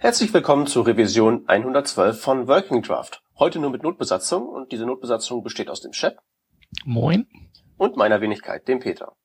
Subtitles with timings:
[0.00, 3.20] Herzlich willkommen zur Revision 112 von Working Draft.
[3.36, 6.14] Heute nur mit Notbesatzung und diese Notbesatzung besteht aus dem Chef.
[6.84, 7.26] Moin.
[7.76, 9.16] Und meiner Wenigkeit, dem Peter.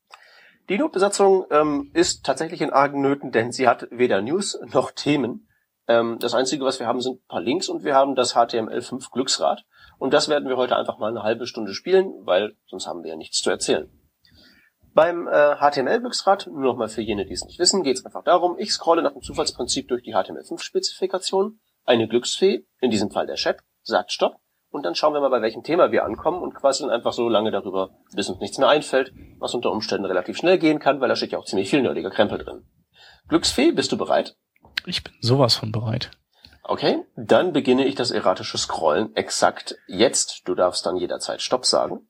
[0.69, 5.47] Die Notbesatzung ähm, ist tatsächlich in argen Nöten, denn sie hat weder News noch Themen.
[5.87, 9.11] Ähm, das Einzige, was wir haben, sind ein paar Links und wir haben das HTML5
[9.11, 9.65] Glücksrad.
[9.99, 13.11] Und das werden wir heute einfach mal eine halbe Stunde spielen, weil sonst haben wir
[13.11, 13.91] ja nichts zu erzählen.
[14.93, 18.57] Beim äh, HTML-Glücksrad, nur nochmal für jene, die es nicht wissen, geht es einfach darum,
[18.59, 23.57] ich scrolle nach dem Zufallsprinzip durch die HTML5-Spezifikation, eine Glücksfee, in diesem Fall der Chef,
[23.81, 24.37] sagt Stopp
[24.73, 27.51] und dann schauen wir mal, bei welchem Thema wir ankommen und quasseln einfach so lange
[27.51, 31.15] darüber, bis uns nichts mehr einfällt, was unter Umständen relativ schnell gehen kann, weil da
[31.15, 32.65] steht ja auch ziemlich viel nerdiger Krempel drin.
[33.27, 34.35] Glücksfee, bist du bereit?
[34.85, 36.11] Ich bin sowas von bereit.
[36.63, 40.47] Okay, dann beginne ich das erratische Scrollen exakt jetzt.
[40.47, 42.07] Du darfst dann jederzeit Stopp sagen.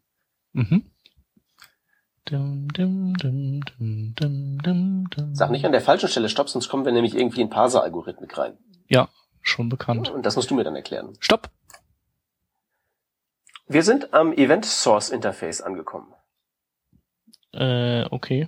[0.54, 0.93] Mhm.
[2.26, 7.42] Dum, dum, dum, Sag nicht an der falschen Stelle Stopp, sonst kommen wir nämlich irgendwie
[7.42, 8.58] in Parser-Algorithmik rein.
[8.88, 9.10] Ja,
[9.42, 10.10] schon bekannt.
[10.10, 11.18] Und das musst du mir dann erklären.
[11.20, 11.50] Stopp!
[13.68, 16.14] Wir sind am Event Source Interface angekommen.
[17.52, 18.48] Äh, okay.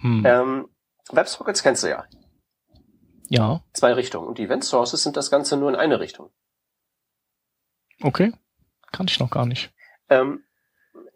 [0.00, 0.24] Hm.
[0.26, 0.68] Ähm,
[1.10, 2.04] WebSockets kennst du ja.
[3.28, 3.62] Ja.
[3.72, 4.28] Zwei Richtungen.
[4.28, 6.30] Und die Event Sources sind das Ganze nur in eine Richtung.
[8.02, 8.32] Okay.
[8.92, 9.72] Kann ich noch gar nicht.
[10.08, 10.42] Ähm,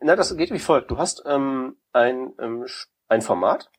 [0.04, 0.90] na, das geht wie folgt.
[0.90, 2.66] Du hast ähm, ein, ähm,
[3.08, 3.70] ein Format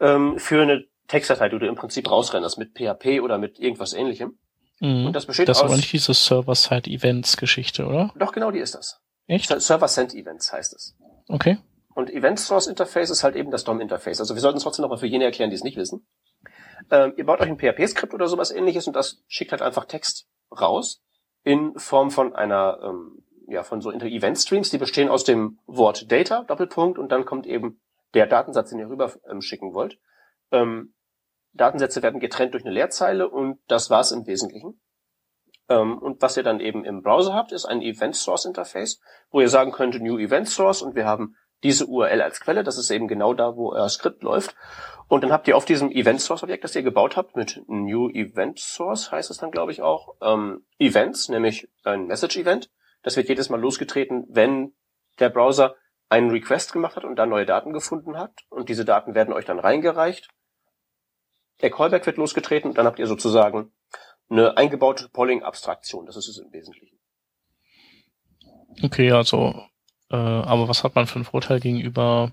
[0.00, 4.38] ähm, für eine Textdatei, die du im Prinzip rausrennerst mit PHP oder mit irgendwas ähnlichem.
[4.80, 5.06] Mhm.
[5.06, 5.62] Und das besteht das aus...
[5.62, 8.12] Das ist aber nicht diese Server-Side-Events-Geschichte, oder?
[8.16, 9.00] Doch, genau die ist das.
[9.26, 9.48] Echt?
[9.48, 10.96] Server-Send-Events heißt es.
[11.28, 11.58] Okay.
[11.94, 14.20] Und Event-Source-Interface ist halt eben das DOM-Interface.
[14.20, 16.06] Also wir sollten es trotzdem nochmal für jene erklären, die es nicht wissen.
[16.90, 20.26] Ähm, ihr baut euch ein PHP-Skript oder sowas ähnliches und das schickt halt einfach Text
[20.50, 21.02] raus
[21.44, 26.44] in Form von einer ähm, ja, von so Event-Streams, die bestehen aus dem Wort Data,
[26.44, 27.80] Doppelpunkt, und dann kommt eben
[28.14, 29.98] der Datensatz, den ihr rüber ähm, schicken wollt.
[30.50, 30.94] Ähm,
[31.52, 34.80] Datensätze werden getrennt durch eine Leerzeile und das war's im Wesentlichen.
[35.68, 39.40] Ähm, und was ihr dann eben im Browser habt, ist ein Event Source Interface, wo
[39.40, 42.90] ihr sagen könnt New Event Source und wir haben diese URL als Quelle, das ist
[42.90, 44.54] eben genau da, wo euer Skript läuft.
[45.08, 48.08] Und dann habt ihr auf diesem Event Source Objekt, das ihr gebaut habt, mit New
[48.08, 52.70] Event Source heißt es dann, glaube ich, auch, ähm, Events, nämlich ein Message Event.
[53.02, 54.72] Das wird jedes Mal losgetreten, wenn
[55.18, 55.76] der Browser
[56.08, 58.32] einen Request gemacht hat und da neue Daten gefunden hat.
[58.48, 60.28] Und diese Daten werden euch dann reingereicht.
[61.62, 63.72] Der Callback wird losgetreten und dann habt ihr sozusagen
[64.28, 66.06] eine eingebaute Polling-Abstraktion.
[66.06, 66.98] Das ist es im Wesentlichen.
[68.82, 69.62] Okay, also,
[70.10, 72.32] äh, aber was hat man für einen Vorteil gegenüber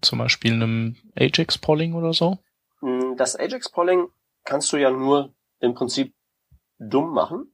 [0.00, 2.38] zum Beispiel einem Ajax-Polling oder so?
[2.80, 4.08] Hm, das Ajax-Polling
[4.44, 6.14] kannst du ja nur im Prinzip
[6.78, 7.52] dumm machen.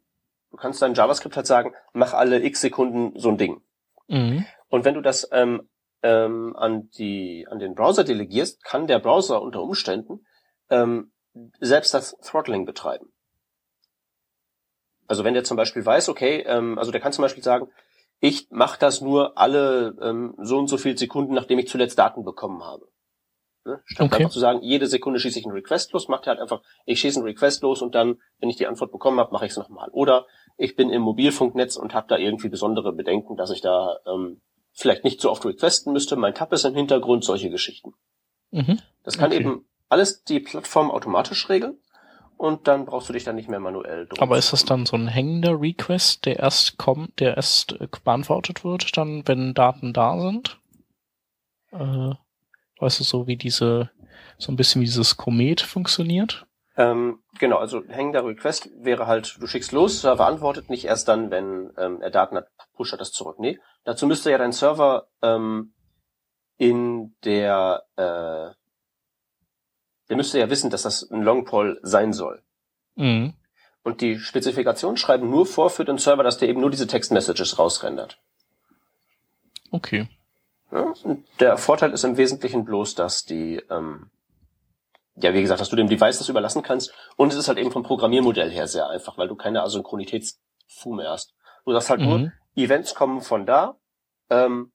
[0.53, 3.63] Du kannst dein JavaScript halt sagen, mach alle x Sekunden so ein Ding.
[4.07, 4.45] Mhm.
[4.69, 5.69] Und wenn du das ähm,
[6.03, 10.27] ähm, an die an den Browser delegierst, kann der Browser unter Umständen
[10.69, 11.13] ähm,
[11.61, 13.07] selbst das Throttling betreiben.
[15.07, 17.69] Also wenn der zum Beispiel weiß, okay, ähm, also der kann zum Beispiel sagen,
[18.21, 22.25] ich mache das nur alle ähm, so und so viele Sekunden, nachdem ich zuletzt Daten
[22.25, 22.87] bekommen habe.
[23.65, 23.81] Ne?
[23.85, 24.17] Statt okay.
[24.17, 27.01] einfach zu sagen, jede Sekunde schieße ich einen Request los, macht er halt einfach, ich
[27.01, 29.59] schieße einen Request los und dann, wenn ich die Antwort bekommen habe, mache ich es
[29.59, 29.89] nochmal.
[29.93, 34.41] Oder ich bin im Mobilfunknetz und habe da irgendwie besondere Bedenken, dass ich da ähm,
[34.73, 36.17] vielleicht nicht so oft requesten müsste.
[36.17, 37.95] Mein Tab ist im Hintergrund, solche Geschichten.
[38.51, 38.81] Mhm.
[39.05, 39.41] Das kann okay.
[39.41, 41.79] eben alles die Plattform automatisch regeln
[42.37, 44.19] und dann brauchst du dich dann nicht mehr manuell drum.
[44.21, 48.65] Aber ist das dann so ein hängender Request, der erst kommt, der erst äh, beantwortet
[48.65, 50.59] wird, dann wenn Daten da sind?
[51.71, 52.15] Äh,
[52.83, 53.91] weißt du, so wie diese,
[54.39, 56.47] so ein bisschen wie dieses Komet funktioniert?
[56.77, 61.31] Ähm, genau, also hängender Request wäre halt, du schickst los, Server antwortet nicht erst dann,
[61.31, 63.39] wenn ähm, er Daten hat, pusht er das zurück.
[63.39, 65.75] Nee, dazu müsste ja dein Server ähm,
[66.57, 68.55] in der, äh,
[70.09, 72.43] der müsste ja wissen, dass das ein Longpoll sein soll.
[72.97, 73.35] Mhm.
[73.85, 77.59] Und die Spezifikationen schreiben nur vor für den Server, dass der eben nur diese Textmessages
[77.59, 78.19] rausrendert.
[79.71, 80.09] Okay.
[80.73, 80.93] Ja,
[81.39, 84.11] der Vorteil ist im Wesentlichen bloß, dass die ähm,
[85.17, 86.93] ja, wie gesagt, dass du dem Device das überlassen kannst.
[87.17, 91.11] Und es ist halt eben vom Programmiermodell her sehr einfach, weil du keine Asynchronitätsfu mehr
[91.11, 91.35] hast.
[91.65, 92.07] Du sagst halt mhm.
[92.07, 93.77] nur, Events kommen von da,
[94.31, 94.73] ähm,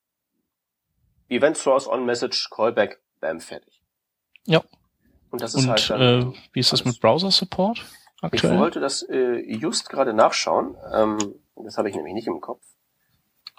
[1.29, 3.81] Event Source on Message, Callback, bam, fertig.
[4.45, 4.63] Ja.
[5.29, 7.83] Und das ist Und, halt dann, äh, wie ist das mit Browser Support
[8.21, 8.53] aktuell?
[8.53, 10.77] Ich wollte das äh, just gerade nachschauen.
[10.93, 11.17] Ähm,
[11.55, 12.63] das habe ich nämlich nicht im Kopf.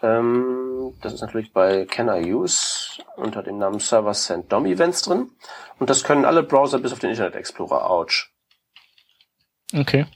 [0.02, 5.02] Ähm, das ist natürlich bei Can I Use unter dem Namen Server Send DOM Events
[5.02, 5.30] drin.
[5.78, 7.90] Und das können alle Browser bis auf den Internet Explorer.
[7.90, 8.30] Ouch.
[9.74, 10.06] Okay.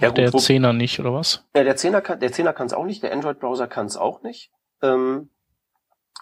[0.00, 1.46] Ja, gut, der wo, 10er nicht, oder was?
[1.54, 4.22] Ja, der 10er kann, der 10er kann es auch nicht, der Android-Browser kann es auch
[4.22, 4.50] nicht.
[4.82, 5.30] Ähm,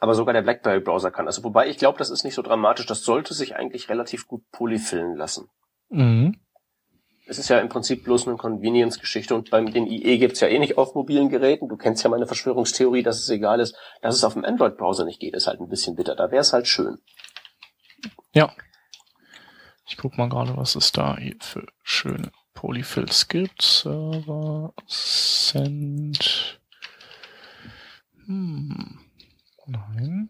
[0.01, 1.27] aber sogar der BlackBerry-Browser kann.
[1.27, 2.87] Also wobei ich glaube, das ist nicht so dramatisch.
[2.87, 5.49] Das sollte sich eigentlich relativ gut polyfillen lassen.
[5.89, 6.42] Mhm.
[7.27, 10.59] Es ist ja im Prinzip bloß eine Convenience-Geschichte und beim den IE gibt's ja eh
[10.59, 11.69] nicht auf mobilen Geräten.
[11.69, 15.21] Du kennst ja meine Verschwörungstheorie, dass es egal ist, dass es auf dem Android-Browser nicht
[15.21, 16.17] geht, ist halt ein bisschen bitter.
[16.17, 16.99] Da wäre es halt schön.
[18.35, 18.53] Ja.
[19.87, 23.63] Ich guck mal gerade, was es da hier für schöne Polyfills gibt.
[23.63, 26.61] Server, Send.
[28.27, 28.99] Hm.
[29.67, 30.29] Nein.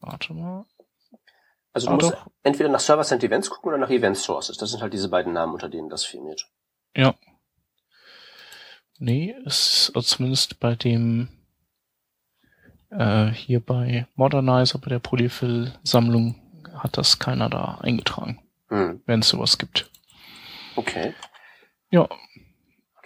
[0.00, 0.66] Warte mal.
[1.74, 2.26] Also du Ah, musst doch.
[2.44, 4.56] entweder nach Server Send Events gucken oder nach Event Sources.
[4.56, 6.48] Das sind halt diese beiden Namen, unter denen das firmiert.
[6.96, 7.14] Ja.
[8.98, 11.28] Nee, es ist also zumindest bei dem
[12.90, 16.36] äh, hier bei Modernizer, bei der Polyfill-Sammlung
[16.78, 19.02] hat das keiner da eingetragen, Hm.
[19.06, 19.90] wenn es sowas gibt.
[20.76, 21.12] Okay.
[21.90, 22.08] Ja,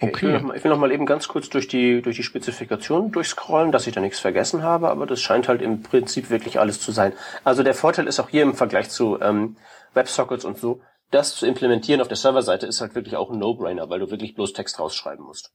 [0.01, 0.33] Okay, Ich, will Okay.
[0.33, 3.71] noch mal, ich will noch mal eben ganz kurz durch die, durch die Spezifikation durchscrollen,
[3.71, 6.91] dass ich da nichts vergessen habe, aber das scheint halt im Prinzip wirklich alles zu
[6.91, 7.13] sein.
[7.43, 9.57] Also der Vorteil ist auch hier im Vergleich zu ähm,
[9.93, 10.81] WebSockets und so,
[11.11, 14.35] das zu implementieren auf der Serverseite ist halt wirklich auch ein No-Brainer, weil du wirklich
[14.35, 15.51] bloß Text rausschreiben musst.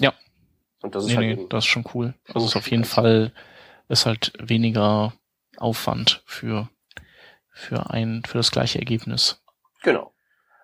[0.00, 0.14] Ja.
[0.82, 2.14] Und das ist nee, halt nee, das ist schon cool.
[2.32, 3.32] Also ist auf jeden Fall
[3.88, 5.12] ist halt weniger
[5.56, 6.68] Aufwand für
[7.50, 9.42] für ein für das gleiche Ergebnis.
[9.82, 10.14] genau.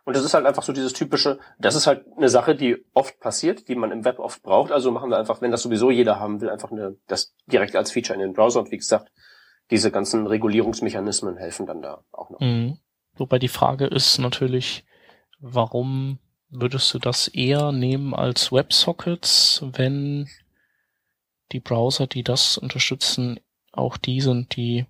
[0.07, 3.19] Und das ist halt einfach so dieses typische, das ist halt eine Sache, die oft
[3.19, 4.71] passiert, die man im Web oft braucht.
[4.71, 7.91] Also machen wir einfach, wenn das sowieso jeder haben will, einfach eine, das direkt als
[7.91, 8.61] Feature in den Browser.
[8.61, 9.11] Und wie gesagt,
[9.73, 12.39] diese ganzen Regulierungsmechanismen helfen dann da auch noch.
[12.39, 12.79] Mhm.
[13.17, 14.85] Wobei die Frage ist natürlich,
[15.41, 16.21] warum
[16.51, 20.29] würdest du das eher nehmen als WebSockets, wenn
[21.51, 23.41] die Browser, die das unterstützen,
[23.73, 24.87] auch die sind, die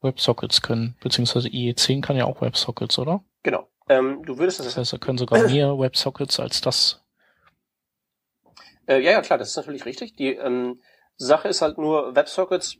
[0.00, 3.22] WebSockets können, beziehungsweise IE10 kann ja auch WebSockets, oder?
[3.44, 3.68] Genau.
[3.88, 7.02] Ähm, du würdest Das das, heißt, da können sogar mehr WebSockets als das.
[8.86, 10.14] äh, ja, ja, klar, das ist natürlich richtig.
[10.16, 10.80] Die ähm,
[11.16, 12.78] Sache ist halt nur, WebSockets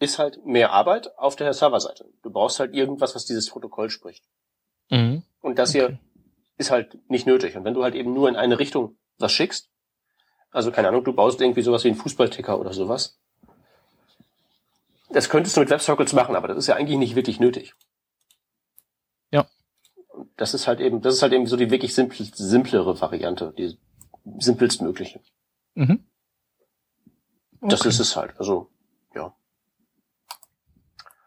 [0.00, 2.06] ist halt mehr Arbeit auf der Serverseite.
[2.22, 4.24] Du brauchst halt irgendwas, was dieses Protokoll spricht.
[4.90, 5.22] Mhm.
[5.40, 5.78] Und das Okay.
[5.78, 5.98] hier
[6.56, 7.56] ist halt nicht nötig.
[7.56, 9.70] Und wenn du halt eben nur in eine Richtung was schickst,
[10.50, 13.18] also keine Ahnung, du baust irgendwie sowas wie einen Fußballticker oder sowas,
[15.10, 17.74] das könntest du mit WebSockets machen, aber das ist ja eigentlich nicht wirklich nötig.
[20.36, 23.78] Das ist halt eben, das ist halt eben so die wirklich simpel, simplere Variante, die
[24.38, 25.20] simpelstmögliche.
[25.74, 26.04] Mhm.
[27.60, 27.88] Das Okay.
[27.88, 28.38] ist es halt.
[28.38, 28.70] Also,
[29.14, 29.34] ja.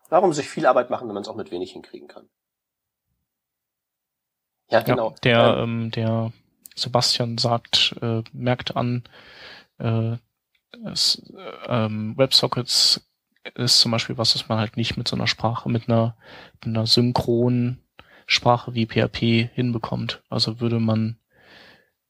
[0.09, 2.29] Warum sich viel Arbeit machen, wenn man es auch mit wenig hinkriegen kann?
[4.69, 5.09] Ja, genau.
[5.09, 6.31] Ja, der, Ähm, ähm, der
[6.75, 9.03] Sebastian sagt, äh, merkt an,
[9.79, 10.17] äh,
[10.85, 13.09] es, äh, ähm, WebSockets
[13.55, 16.17] ist zum Beispiel was, was man halt nicht mit so einer Sprache, mit einer,
[16.55, 17.81] mit einer synchronen
[18.27, 20.21] Sprache wie PHP hinbekommt.
[20.29, 21.17] Also würde man,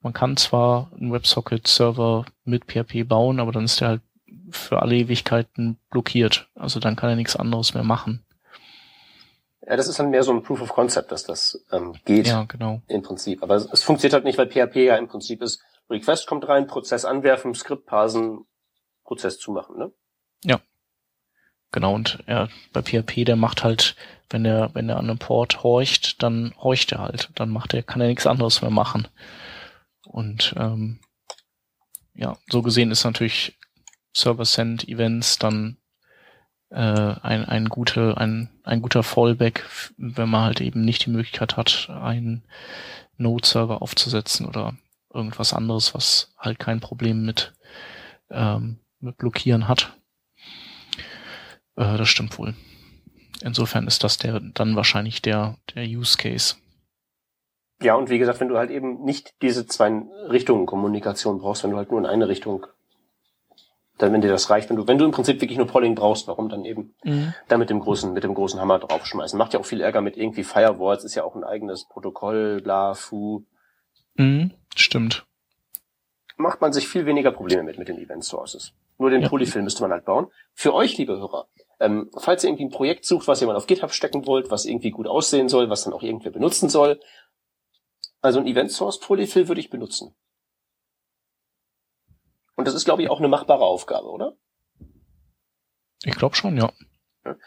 [0.02, 4.02] man kann zwar einen WebSocket-Server mit PHP bauen, aber dann ist der halt
[4.50, 6.50] für alle Ewigkeiten blockiert.
[6.56, 8.26] Also dann kann er nichts anderes mehr machen.
[9.62, 12.46] Ja, das ist dann mehr so ein Proof of Concept, dass das ähm, geht Ja,
[12.46, 12.82] genau.
[12.88, 13.44] im Prinzip.
[13.44, 16.68] Aber es, es funktioniert halt nicht, weil PHP ja im Prinzip ist, Request kommt rein,
[16.68, 18.46] Prozess anwerfen, Skript parsen,
[19.04, 19.92] Prozess zumachen, ne?
[21.72, 23.96] Genau, und er, bei PHP, der macht halt,
[24.30, 27.30] wenn er, wenn er an einem Port horcht, dann horcht er halt.
[27.36, 29.08] Dann macht er, kann er nichts anderes mehr machen.
[30.06, 31.00] Und ähm,
[32.14, 33.58] ja, so gesehen ist natürlich
[34.14, 35.78] Server-Send-Events dann
[36.70, 39.66] äh, ein, ein, gute, ein, ein guter Fallback,
[39.98, 42.44] wenn man halt eben nicht die Möglichkeit hat, einen
[43.18, 44.76] Node-Server aufzusetzen oder
[45.14, 47.54] irgendwas anderes, was halt kein Problem mit,
[48.30, 49.97] ähm, mit Blockieren hat.
[51.78, 52.54] Äh, das stimmt wohl.
[53.42, 56.56] Insofern ist das der dann wahrscheinlich der, der Use Case.
[57.82, 59.90] Ja, und wie gesagt, wenn du halt eben nicht diese zwei
[60.30, 62.66] Richtungen Kommunikation brauchst, wenn du halt nur in eine Richtung,
[64.00, 66.28] dann wenn dir das reicht, wenn du, wenn du im Prinzip wirklich nur Polling brauchst,
[66.28, 66.96] warum dann eben
[67.48, 69.38] da mit dem großen, mit dem großen Hammer draufschmeißen?
[69.38, 72.96] Macht ja auch viel Ärger mit irgendwie Firewalls, ist ja auch ein eigenes Protokoll, bla,
[72.96, 73.46] fu.
[74.16, 75.28] Mhm, stimmt.
[76.38, 78.74] Macht man sich viel weniger Probleme mit, mit den Event Sources.
[78.98, 79.30] Nur den Ja.
[79.30, 80.28] Polyfill müsste man halt bauen.
[80.54, 81.48] Für euch, liebe Hörer,
[81.80, 84.66] ähm, falls ihr irgendwie ein Projekt sucht, was ihr mal auf GitHub stecken wollt, was
[84.66, 87.00] irgendwie gut aussehen soll, was dann auch irgendwer benutzen soll,
[88.22, 90.16] also ein Event Source Polyfill würde ich benutzen.
[92.56, 94.36] Und das ist, glaube ich, auch eine machbare Aufgabe, oder?
[96.04, 96.72] Ich glaube schon, ja.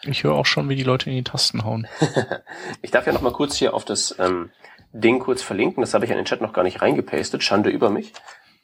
[0.03, 1.89] Ich höre auch schon, wie die Leute in die Tasten hauen.
[2.83, 4.51] ich darf ja noch mal kurz hier auf das ähm,
[4.93, 5.81] Ding kurz verlinken.
[5.81, 7.43] Das habe ich in den Chat noch gar nicht reingepastet.
[7.43, 8.13] Schande über mich.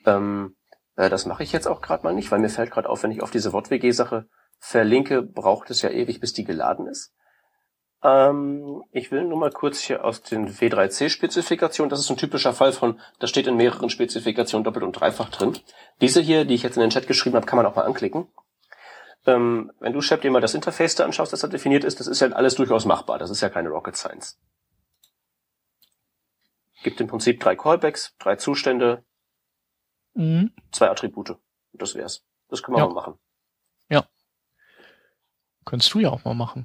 [0.05, 0.57] Ähm,
[0.95, 3.11] äh, das mache ich jetzt auch gerade mal nicht, weil mir fällt gerade auf, wenn
[3.11, 7.13] ich auf diese WortWG-Sache verlinke, braucht es ja ewig, bis die geladen ist.
[8.03, 12.73] Ähm, ich will nur mal kurz hier aus den W3C-Spezifikationen, das ist ein typischer Fall
[12.73, 15.59] von, das steht in mehreren Spezifikationen doppelt und dreifach drin.
[16.01, 18.29] Diese hier, die ich jetzt in den Chat geschrieben habe, kann man auch mal anklicken.
[19.29, 22.07] ähm, wenn du, Shep, dir mal das Interface da anschaust, das da definiert ist, das
[22.07, 23.19] ist ja alles durchaus machbar.
[23.19, 24.39] Das ist ja keine Rocket Science.
[26.85, 29.05] Gibt im Prinzip drei Callbacks, drei Zustände,
[30.15, 30.53] Mhm.
[30.71, 31.37] zwei Attribute.
[31.73, 32.25] Das wär's.
[32.49, 32.87] Das können wir Ja.
[32.87, 33.19] mal machen.
[35.67, 36.65] Könntest du ja auch mal machen.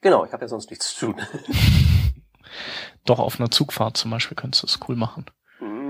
[0.00, 1.16] Genau, ich habe ja sonst nichts zu tun.
[3.04, 5.26] Doch, auf einer Zugfahrt zum Beispiel könntest du es cool machen.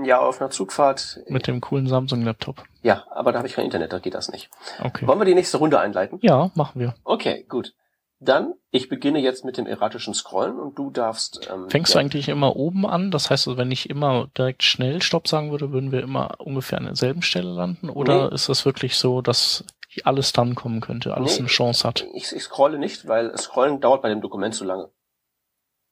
[0.03, 1.19] ja, auf einer Zugfahrt.
[1.27, 2.63] Mit dem coolen Samsung-Laptop.
[2.81, 4.49] Ja, aber da habe ich kein Internet, da geht das nicht.
[4.83, 5.05] Okay.
[5.05, 6.17] Wollen wir die nächste Runde einleiten?
[6.21, 6.95] Ja, machen wir.
[7.03, 7.73] Okay, gut.
[8.21, 11.47] Dann, ich beginne jetzt mit dem erratischen Scrollen und du darfst.
[11.49, 13.11] Ähm, Fängst ja, du eigentlich immer oben an?
[13.11, 16.79] Das heißt, also, wenn ich immer direkt schnell Stopp sagen würde, würden wir immer ungefähr
[16.79, 17.89] an derselben Stelle landen?
[17.89, 18.35] Oder Nee.
[18.35, 19.63] ist das wirklich so, dass
[20.05, 21.39] alles dann kommen könnte, alles Nee.
[21.39, 22.05] eine Chance hat?
[22.13, 24.89] Ich, ich scrolle nicht, weil Scrollen dauert bei dem Dokument zu lange.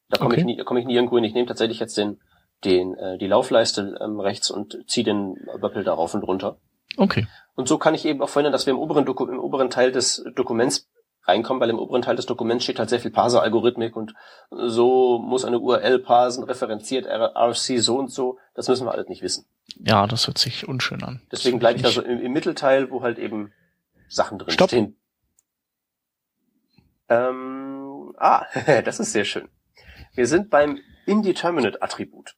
[0.08, 0.40] Da komme Okay.
[0.40, 1.24] ich nie, da komme ich nie irgendwo hin.
[1.24, 2.20] Ich nehme tatsächlich jetzt den,
[2.64, 6.58] den, äh, die Laufleiste ähm, rechts und ziehe den Böppel da rauf und runter.
[6.96, 7.26] Okay.
[7.54, 9.92] Und so kann ich eben auch verhindern, dass wir im oberen, Doku im oberen Teil
[9.92, 10.88] des Dokuments
[11.24, 14.14] reinkommen, weil im oberen Teil des Dokuments steht halt sehr viel Parser-Algorithmik und
[14.50, 18.38] so muss eine URL parsen, referenziert RC so und so.
[18.54, 19.44] Das müssen wir alles nicht wissen.
[19.76, 21.20] Ja, das hört sich unschön an.
[21.30, 23.52] Deswegen bleibe ich da so im, im Mittelteil, wo halt eben
[24.08, 24.68] Sachen drin Stopp.
[24.70, 24.96] stehen.
[27.08, 28.46] Ähm, ah,
[28.84, 29.48] das ist sehr schön.
[30.14, 32.36] Wir sind beim Indeterminate-Attribut.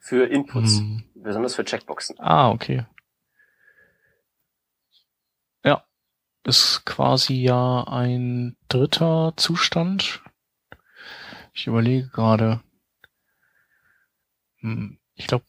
[0.00, 1.04] Für Inputs, Hm.
[1.14, 2.16] besonders für Checkboxen.
[2.20, 2.86] Ah, okay.
[5.64, 5.84] Ja.
[6.44, 10.22] Ist quasi ja ein dritter Zustand.
[11.52, 12.62] Ich überlege gerade.
[14.60, 15.44] Hm, Ich glaube,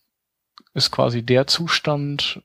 [0.74, 2.42] ist quasi der Zustand,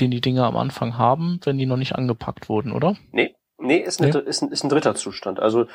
[0.00, 2.96] den die Dinge am Anfang haben, wenn die noch nicht angepackt wurden, oder?
[3.12, 4.18] Nee, nee, ist, eine, Nee?
[4.28, 5.40] ist, ein, ist ein dritter Zustand.
[5.40, 5.66] Also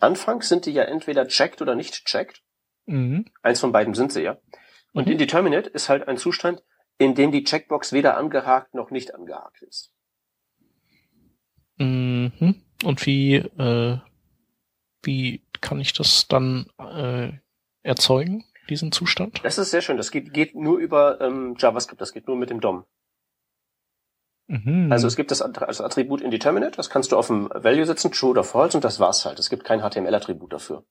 [0.00, 2.42] anfangs sind die ja entweder checked oder nicht checked.
[2.86, 3.26] Mhm.
[3.42, 4.38] Eins von beiden sind sie ja.
[4.92, 5.12] Und Mhm.
[5.12, 6.62] Indeterminate ist halt ein Zustand,
[6.98, 9.92] in dem die Checkbox weder angehakt noch nicht angehakt ist.
[11.78, 12.62] Mhm.
[12.84, 13.98] Und wie, äh,
[15.02, 17.32] wie kann ich das dann äh,
[17.82, 19.40] erzeugen, diesen Zustand?
[19.44, 19.96] Das ist sehr schön.
[19.96, 22.84] Das geht, geht nur über ähm, JavaScript, das geht nur mit dem DOM.
[24.48, 24.90] Mhm.
[24.90, 28.30] Also es gibt das also Attribut Indeterminate, das kannst du auf dem Value setzen, True
[28.30, 29.38] oder False und das war's halt.
[29.38, 30.84] Es gibt kein HTML-Attribut dafür.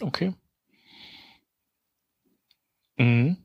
[0.00, 0.34] Okay.
[2.96, 3.36] Mhm.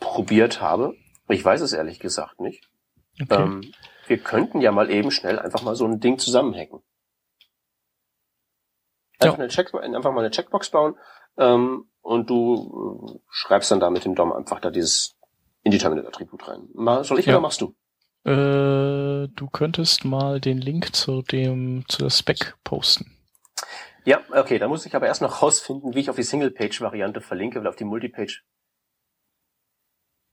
[0.05, 0.95] probiert habe.
[1.27, 2.69] Ich weiß es ehrlich gesagt nicht.
[3.21, 3.41] Okay.
[3.41, 3.71] Ähm,
[4.07, 6.79] wir könnten ja mal eben schnell einfach mal so ein Ding zusammenhacken.
[9.19, 9.43] Einfach, Ja.
[9.43, 10.95] eine, Check einfach mal eine Checkbox bauen
[11.37, 15.17] ähm, und du äh, schreibst dann da mit dem DOM einfach da dieses
[15.63, 16.67] Indeterminate-Attribut rein.
[16.73, 17.33] Mal, soll ich Ja.
[17.33, 17.75] oder machst du?
[18.29, 23.11] Äh, du könntest mal den Link zu dem zu der Spec posten.
[24.03, 27.59] Ja, okay, da muss ich aber erst noch rausfinden, wie ich auf die Single-Page-Variante verlinke,
[27.59, 28.43] weil auf die Multipage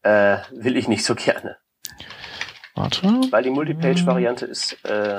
[0.02, 1.56] äh, will ich nicht so gerne.
[2.74, 3.06] Warte.
[3.30, 5.18] Weil die Multipage-Variante ist, äh,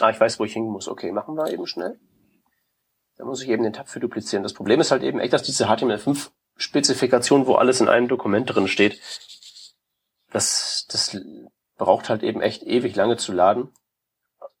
[0.00, 0.88] ah, ich weiß, wo ich hin muss.
[0.88, 1.98] Okay, machen wir eben schnell.
[3.16, 4.42] Da muss ich eben den Tab für duplizieren.
[4.42, 8.68] Das Problem ist halt eben echt, dass diese HTML5-Spezifikation, wo alles in einem Dokument drin
[8.68, 9.00] steht,
[10.30, 11.16] das, das
[11.76, 13.72] braucht halt eben echt ewig lange zu laden.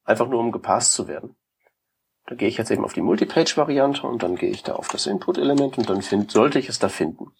[0.04, 1.36] Einfach nur, um gepasst zu werden.
[2.26, 5.06] Da gehe ich jetzt eben auf die Multipage-Variante und dann gehe ich da auf das
[5.06, 7.32] Input-Element und dann find, sollte ich es da finden.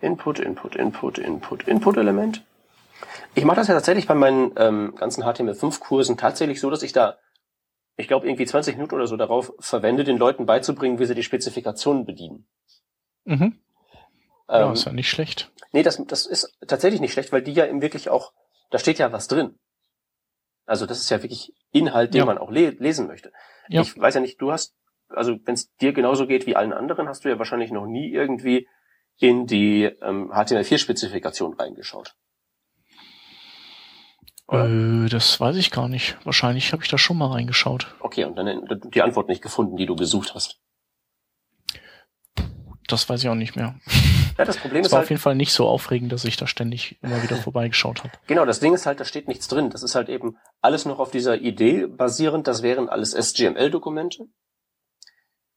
[0.00, 2.44] Input, Input, Input, Input, Input-Element.
[3.34, 7.18] Ich mache das ja tatsächlich bei meinen ähm, ganzen HTML5-Kursen tatsächlich so, dass ich da,
[7.96, 11.22] ich glaube, irgendwie 20 Minuten oder so darauf verwende, den Leuten beizubringen, wie sie die
[11.22, 12.46] Spezifikationen bedienen.
[13.24, 13.58] Mhm.
[14.48, 15.50] Ja, Ähm, ist ja nicht schlecht.
[15.72, 18.32] Nee, das, das ist tatsächlich nicht schlecht, weil die ja eben wirklich auch,
[18.70, 19.58] da steht ja was drin.
[20.66, 22.24] Also das ist ja wirklich Inhalt, den Ja.
[22.24, 23.32] man auch le lesen möchte.
[23.68, 23.82] Ja.
[23.82, 24.74] Ich weiß ja nicht, du hast,
[25.08, 28.10] also wenn es dir genauso geht wie allen anderen, hast du ja wahrscheinlich noch nie
[28.12, 28.68] irgendwie
[29.18, 32.14] in die ähm, HTML4-Spezifikation reingeschaut.
[34.50, 36.16] Äh, das weiß ich gar nicht.
[36.24, 37.94] Wahrscheinlich habe ich da schon mal reingeschaut.
[38.00, 40.60] Okay, und dann die Antwort nicht gefunden, die du gesucht hast.
[42.86, 43.78] Das weiß ich auch nicht mehr.
[44.38, 46.38] Ja, das Problem Es ist war halt, auf jeden Fall nicht so aufregend, dass ich
[46.38, 48.12] da ständig immer wieder vorbeigeschaut habe.
[48.26, 49.68] genau, das Ding ist halt, da steht nichts drin.
[49.68, 52.46] Das ist halt eben alles noch auf dieser Idee basierend.
[52.46, 54.24] Das wären alles SGML-Dokumente.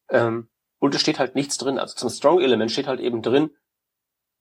[0.10, 0.50] Ähm,
[0.82, 1.78] und es steht halt nichts drin.
[1.78, 3.52] Also zum Strong-Element steht halt eben drin,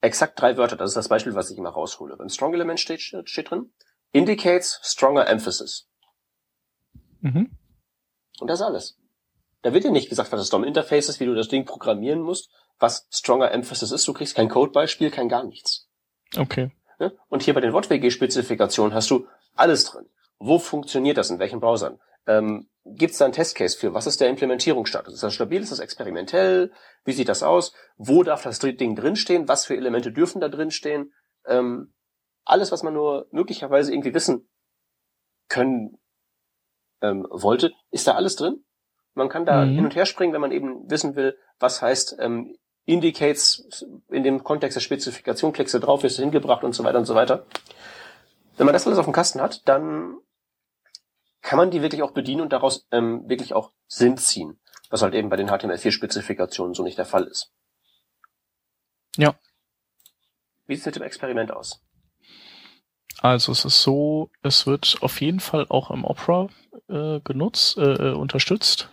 [0.01, 0.75] exakt drei Wörter.
[0.75, 2.17] Das ist das Beispiel, was ich immer raushole.
[2.17, 3.71] Beim Strong-Element steht, steht drin,
[4.11, 5.87] indicates stronger emphasis.
[7.19, 7.51] Mhm.
[8.39, 8.97] Und das ist alles.
[9.61, 12.49] Da wird dir nicht gesagt, was das DOM-Interface ist, wie du das Ding programmieren musst,
[12.79, 14.07] was stronger emphasis ist.
[14.07, 15.87] Du kriegst kein Codebeispiel, kein gar nichts.
[16.35, 16.71] Okay.
[16.97, 17.15] Ne?
[17.29, 20.09] Und hier bei den WortWG-Spezifikationen hast du alles drin.
[20.39, 21.29] Wo funktioniert das?
[21.29, 21.99] In welchen Browsern?
[22.25, 23.93] Ähm, Gibt es da einen Testcase für?
[23.93, 25.13] Was ist der Implementierungsstatus?
[25.13, 25.61] Ist das stabil?
[25.61, 26.71] Ist das experimentell?
[27.05, 27.73] Wie sieht das aus?
[27.97, 29.47] Wo darf das Ding drinstehen?
[29.47, 31.13] Was für Elemente dürfen da drinstehen?
[31.45, 31.93] Ähm,
[32.43, 34.49] alles, was man nur möglicherweise irgendwie wissen
[35.47, 35.99] können
[37.01, 38.63] ähm, wollte, ist da alles drin.
[39.13, 39.75] Man kann da Mhm.
[39.75, 44.43] hin und her springen, wenn man eben wissen will, was heißt ähm, Indicates in dem
[44.43, 47.45] Kontext der Spezifikation, klickst du drauf, wirst du hingebracht und so weiter und so weiter.
[48.57, 50.17] Wenn man das alles auf dem Kasten hat, dann
[51.41, 55.13] kann man die wirklich auch bedienen und daraus ähm, wirklich auch Sinn ziehen, was halt
[55.13, 57.51] eben bei den HTML4-Spezifikationen so nicht der Fall ist.
[59.17, 59.35] Ja.
[60.67, 61.83] Wie sieht es mit dem Experiment aus?
[63.19, 66.49] Also es ist so, es wird auf jeden Fall auch im Opera
[66.87, 68.89] äh, genutzt, äh, äh, unterstützt.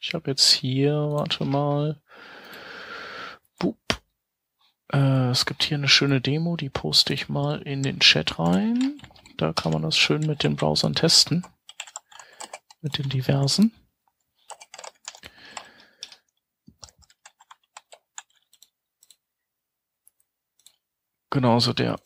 [0.00, 2.00] Ich habe jetzt hier, warte mal.
[3.58, 3.78] Boop.
[4.92, 9.00] Äh, es gibt hier eine schöne Demo, die poste ich mal in den Chat rein.
[9.38, 11.46] Da kann man das schön mit den Browsern testen.
[12.82, 13.72] Mit den diversen.
[21.30, 21.98] Genauso der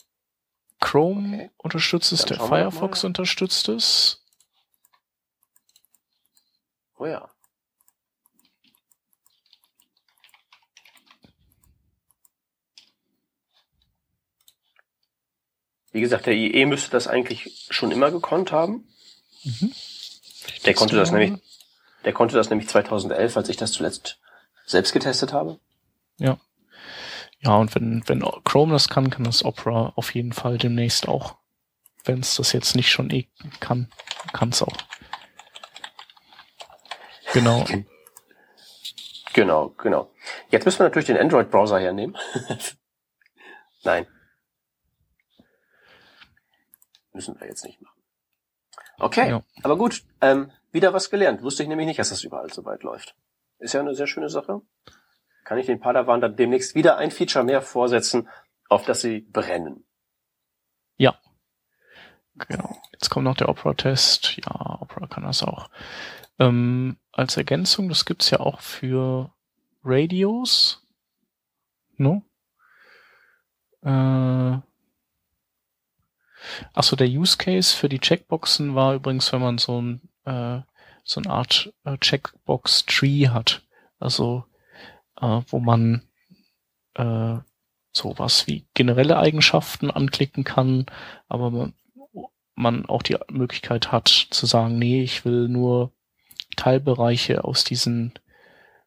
[0.79, 1.51] Chrome Okay.
[1.57, 4.23] unterstützt es, Dann der Firefox unterstützt es.
[6.97, 7.29] Oh ja.
[15.91, 18.87] Wie gesagt, der IE müsste das eigentlich schon immer gekonnt haben.
[19.43, 19.73] Mhm.
[20.65, 21.39] Der konnte das nämlich,
[22.05, 24.19] der konnte das nämlich 2011, als ich das zuletzt
[24.65, 25.59] selbst getestet habe.
[26.17, 26.37] Ja.
[27.39, 31.35] Ja, und wenn, wenn Chrome das kann, kann das Opera auf jeden Fall demnächst auch.
[32.03, 33.27] Wenn es das jetzt nicht schon eh
[33.59, 33.91] kann,
[34.33, 34.77] kann es auch.
[37.33, 37.65] Genau.
[39.33, 40.11] Genau, genau.
[40.49, 42.17] Jetzt müssen wir natürlich den Android-Browser hernehmen.
[43.83, 44.07] Nein.
[47.13, 47.96] Müssen wir jetzt nicht machen.
[48.99, 49.43] Okay, Ja.
[49.63, 50.03] aber gut.
[50.21, 51.41] Ähm, wieder was gelernt.
[51.41, 53.15] Wusste ich nämlich nicht, dass das überall so weit läuft.
[53.59, 54.61] Ist ja eine sehr schöne Sache.
[55.43, 58.27] Kann ich den Padawan dann demnächst wieder ein Feature mehr vorsetzen,
[58.69, 59.85] auf das sie brennen.
[60.97, 61.17] Ja.
[62.35, 62.75] Genau.
[62.91, 64.37] Jetzt kommt noch der Opera-Test.
[64.37, 65.69] Ja, Opera kann das auch.
[66.39, 69.31] Ähm, als Ergänzung, das gibt's ja auch für
[69.83, 70.83] Radios.
[71.95, 72.21] No?
[73.81, 74.57] Äh,
[76.73, 80.61] Achso, der Use Case für die Checkboxen war übrigens, wenn man so ein äh,
[81.03, 83.63] so eine Art äh, Checkbox Tree hat,
[83.99, 84.43] also
[85.21, 86.01] äh, wo man
[86.95, 87.37] äh,
[87.93, 90.85] sowas wie generelle Eigenschaften anklicken kann,
[91.29, 91.73] aber man,
[92.55, 95.91] man auch die Möglichkeit hat zu sagen, nee, ich will nur
[96.57, 98.13] Teilbereiche aus diesen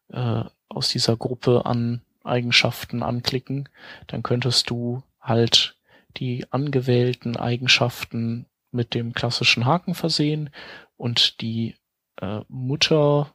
[0.09, 3.67] äh, aus dieser Gruppe an Eigenschaften anklicken,
[4.07, 5.75] dann könntest du halt
[6.17, 10.49] die angewählten Eigenschaften mit dem klassischen Haken versehen
[10.97, 11.75] und die
[12.21, 13.33] äh, Mutter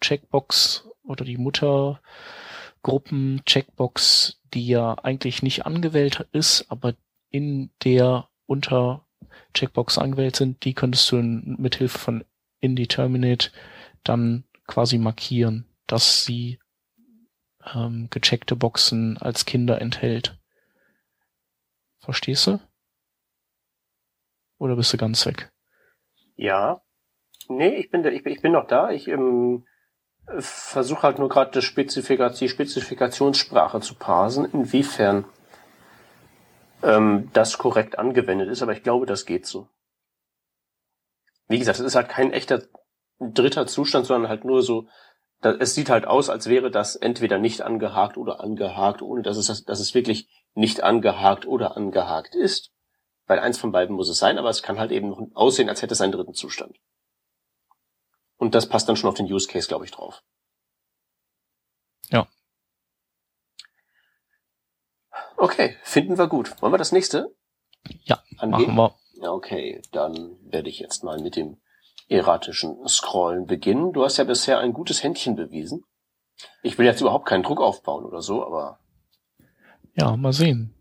[0.00, 6.94] Checkbox oder die Muttergruppen Checkbox, die ja eigentlich nicht angewählt ist, aber
[7.30, 9.06] in der unter
[9.54, 12.24] Checkbox angewählt sind, die könntest du in, mithilfe von
[12.60, 13.50] Indeterminate
[14.04, 16.58] dann quasi markieren, dass sie
[17.74, 20.39] ähm, gecheckte Boxen als Kinder enthält.
[22.00, 22.58] Verstehst du?
[24.58, 25.50] Oder bist du ganz weg?
[26.36, 26.82] Ja.
[27.48, 28.90] Nee, ich bin, da, ich, ich bin noch da.
[28.90, 29.66] Ich ähm,
[30.38, 35.24] versuche halt nur gerade Spezifika die Spezifikationssprache zu parsen, inwiefern
[36.82, 39.68] ähm, das korrekt angewendet ist, aber ich glaube, das geht so.
[41.48, 42.62] Wie gesagt, es ist halt kein echter
[43.18, 44.88] dritter Zustand, sondern halt nur so,
[45.42, 49.64] es sieht halt aus, als wäre das entweder nicht angehakt oder angehakt, ohne dass es,
[49.64, 52.72] dass es wirklich nicht angehakt oder angehakt ist.
[53.26, 55.82] Weil eins von beiden muss es sein, aber es kann halt eben noch aussehen, als
[55.82, 56.76] hätte es einen dritten Zustand.
[58.36, 60.22] Und das passt dann schon auf den Use Case, glaube ich, drauf.
[62.08, 62.26] Ja.
[65.36, 66.60] Okay, finden wir gut.
[66.60, 67.34] Wollen wir das nächste
[68.04, 68.74] Ja, angehen?
[68.74, 69.32] machen wir.
[69.32, 71.60] Okay, dann werde ich jetzt mal mit dem
[72.08, 73.92] erratischen Scrollen beginnen.
[73.92, 75.84] Du hast ja bisher ein gutes Händchen bewiesen.
[76.62, 78.79] Ich will jetzt überhaupt keinen Druck aufbauen oder so, aber.
[79.94, 80.74] Ja, mal sehen.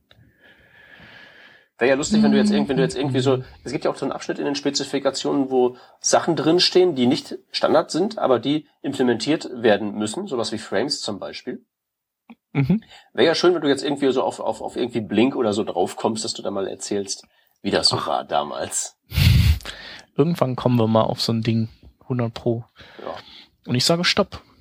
[1.77, 3.91] Wäre ja lustig, wenn du jetzt irgendwie, wenn du jetzt irgendwie so, es gibt ja
[3.91, 8.39] auch so einen Abschnitt in den Spezifikationen, wo Sachen drinstehen, die nicht Standard sind, aber
[8.39, 11.63] die implementiert werden müssen, sowas wie Frames zum Beispiel.
[12.51, 12.83] Mhm.
[13.13, 15.63] Wäre ja schön, wenn du jetzt irgendwie so auf, auf, auf irgendwie Blink oder so
[15.63, 17.25] draufkommst, dass du da mal erzählst,
[17.61, 18.07] wie das so Ach.
[18.07, 18.97] war damals.
[20.17, 21.69] Irgendwann kommen wir mal auf so ein Ding,
[22.01, 22.65] 100 Pro.
[23.01, 23.15] Ja.
[23.67, 24.41] Und ich sage Stopp.
[24.41, 24.57] Hm,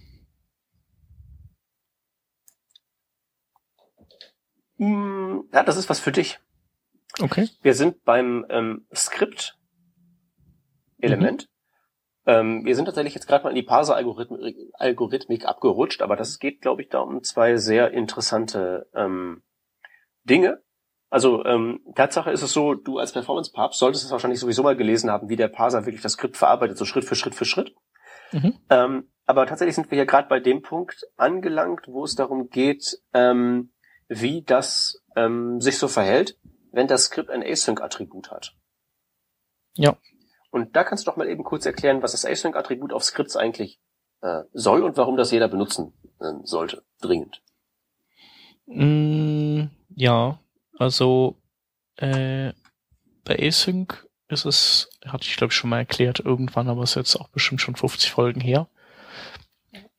[4.78, 6.38] ja, das ist was für dich.
[7.20, 7.48] Okay.
[7.62, 11.42] Wir sind beim ähm, Skript-Element.
[11.42, 11.48] Mhm.
[12.26, 16.82] Ähm, wir sind tatsächlich jetzt gerade mal in die Parser-Algorithmik abgerutscht, aber das geht, glaube
[16.82, 19.42] ich, da um zwei sehr interessante ähm,
[20.24, 20.62] Dinge.
[21.10, 25.10] Also ähm, Tatsache ist es so, du als Performance-Papst solltest es wahrscheinlich sowieso mal gelesen
[25.10, 27.74] haben, wie der Parser wirklich das Skript verarbeitet, so Schritt für Schritt für Schritt.
[28.32, 28.58] Mhm.
[28.68, 32.98] Ähm, aber tatsächlich sind wir hier gerade bei dem Punkt angelangt, wo es darum geht,
[33.14, 33.72] ähm,
[34.08, 36.38] wie das ähm, sich so verhält,
[36.72, 38.54] wenn das Skript ein Async-Attribut hat.
[39.74, 39.96] Ja.
[40.50, 43.80] Und da kannst du doch mal eben kurz erklären, was das Async-Attribut auf Skripts eigentlich
[44.22, 47.42] äh, soll und warum das jeder benutzen äh, sollte, dringend.
[48.66, 50.40] Mm, ja,
[50.78, 51.36] also
[51.96, 52.52] äh,
[53.24, 57.16] bei Async ist es, hatte ich glaube ich schon mal erklärt irgendwann, aber ist jetzt
[57.16, 58.68] auch bestimmt schon 50 Folgen her.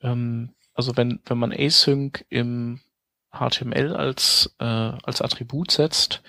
[0.01, 2.79] Ähm, also wenn, wenn man Async im
[3.31, 6.21] HTML als, äh, als Attribut setzt,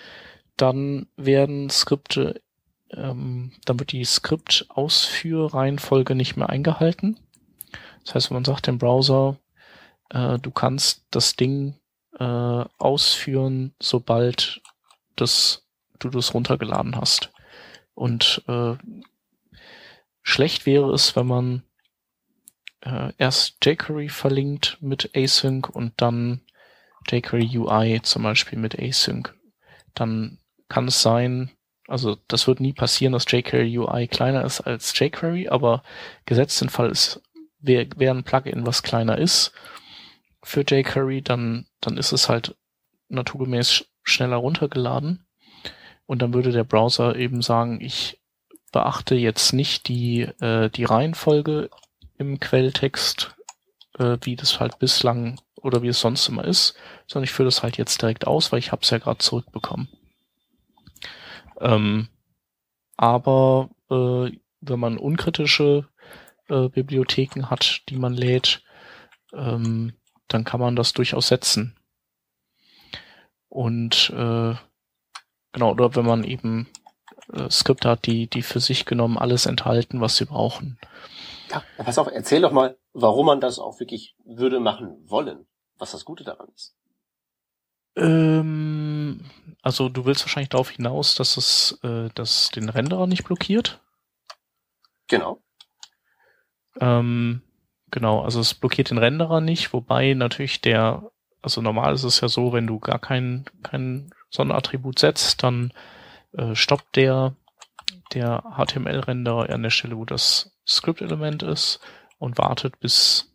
[0.56, 2.42] dann werden Skripte,
[2.90, 7.18] ähm, dann wird die Skript-Ausführreihenfolge nicht mehr eingehalten.
[8.04, 9.38] Das heißt, wenn man sagt dem Browser,
[10.10, 11.76] äh, du kannst das Ding
[12.18, 14.60] äh, ausführen, sobald
[15.16, 15.66] das,
[15.98, 17.32] du das runtergeladen hast.
[17.94, 18.74] Und äh,
[20.22, 21.62] schlecht wäre es, wenn man
[22.80, 26.40] äh, erst jQuery verlinkt mit Async und dann
[27.08, 29.34] jQuery UI zum Beispiel mit Async.
[29.94, 31.50] Dann kann es sein,
[31.88, 35.82] also das wird nie passieren, dass jQuery UI kleiner ist als jQuery, aber
[36.26, 37.22] gesetzt den Fall ist,
[37.58, 39.52] wäre wär ein Plugin, was kleiner ist
[40.42, 42.56] für jQuery, dann, dann ist es halt
[43.08, 45.26] naturgemäß schneller runtergeladen.
[46.06, 48.20] Und dann würde der Browser eben sagen, ich
[48.72, 51.70] beachte jetzt nicht die, äh, die Reihenfolge
[52.18, 53.36] im Quelltext,
[53.98, 56.74] äh, wie das halt bislang oder wie es sonst immer ist,
[57.06, 59.88] sondern ich führe das halt jetzt direkt aus, weil ich habe es ja gerade zurückbekommen.
[61.60, 62.08] Ähm,
[62.96, 65.88] aber äh, wenn man unkritische
[66.48, 68.62] äh, Bibliotheken hat, die man lädt,
[69.32, 69.94] ähm,
[70.28, 71.76] dann kann man das durchaus setzen.
[73.48, 74.54] Und äh,
[75.52, 76.68] genau, oder wenn man eben
[77.32, 80.78] äh, Skripte hat, die, die für sich genommen alles enthalten, was sie brauchen.
[81.50, 85.46] Ja, pass auf, erzähl doch mal, warum man das auch wirklich würde machen wollen,
[85.80, 86.76] was das Gute daran ist.
[87.96, 89.24] Ähm,
[89.62, 93.80] also du willst wahrscheinlich darauf hinaus, dass es äh, dass den Renderer nicht blockiert.
[95.08, 95.42] Genau.
[96.80, 97.42] Ähm,
[97.90, 101.10] genau, also es blockiert den Renderer nicht, wobei natürlich der,
[101.42, 105.72] also normal ist es ja so, wenn du gar kein, kein Sonderattribut setzt, dann
[106.32, 107.34] äh, stoppt der,
[108.14, 111.80] der HTML-Renderer an der Stelle, wo das Skriptelement ist
[112.18, 113.29] und wartet, bis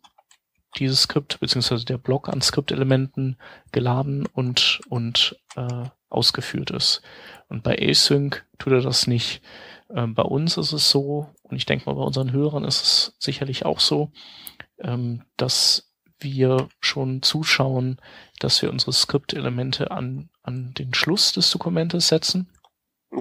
[0.78, 3.36] dieses Skript beziehungsweise der Block an Skriptelementen
[3.72, 7.02] geladen und und äh, ausgeführt ist.
[7.48, 9.42] Und bei Async tut er das nicht.
[9.90, 13.16] Ähm, bei uns ist es so, und ich denke mal bei unseren Hörern ist es
[13.18, 14.10] sicherlich auch so,
[14.78, 18.00] ähm, dass wir schon zuschauen,
[18.38, 22.48] dass wir unsere Skriptelemente an, an den Schluss des Dokumentes setzen.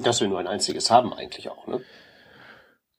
[0.03, 1.81] Dass wir nur ein einziges haben eigentlich auch, ne?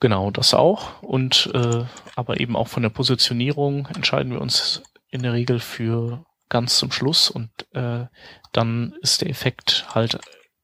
[0.01, 1.03] Genau, das auch.
[1.03, 1.85] Und äh,
[2.17, 6.93] aber eben auch von der Positionierung entscheiden wir uns in der Regel für ganz zum
[6.93, 8.07] Schluss und äh,
[8.53, 10.19] dann ist der Effekt halt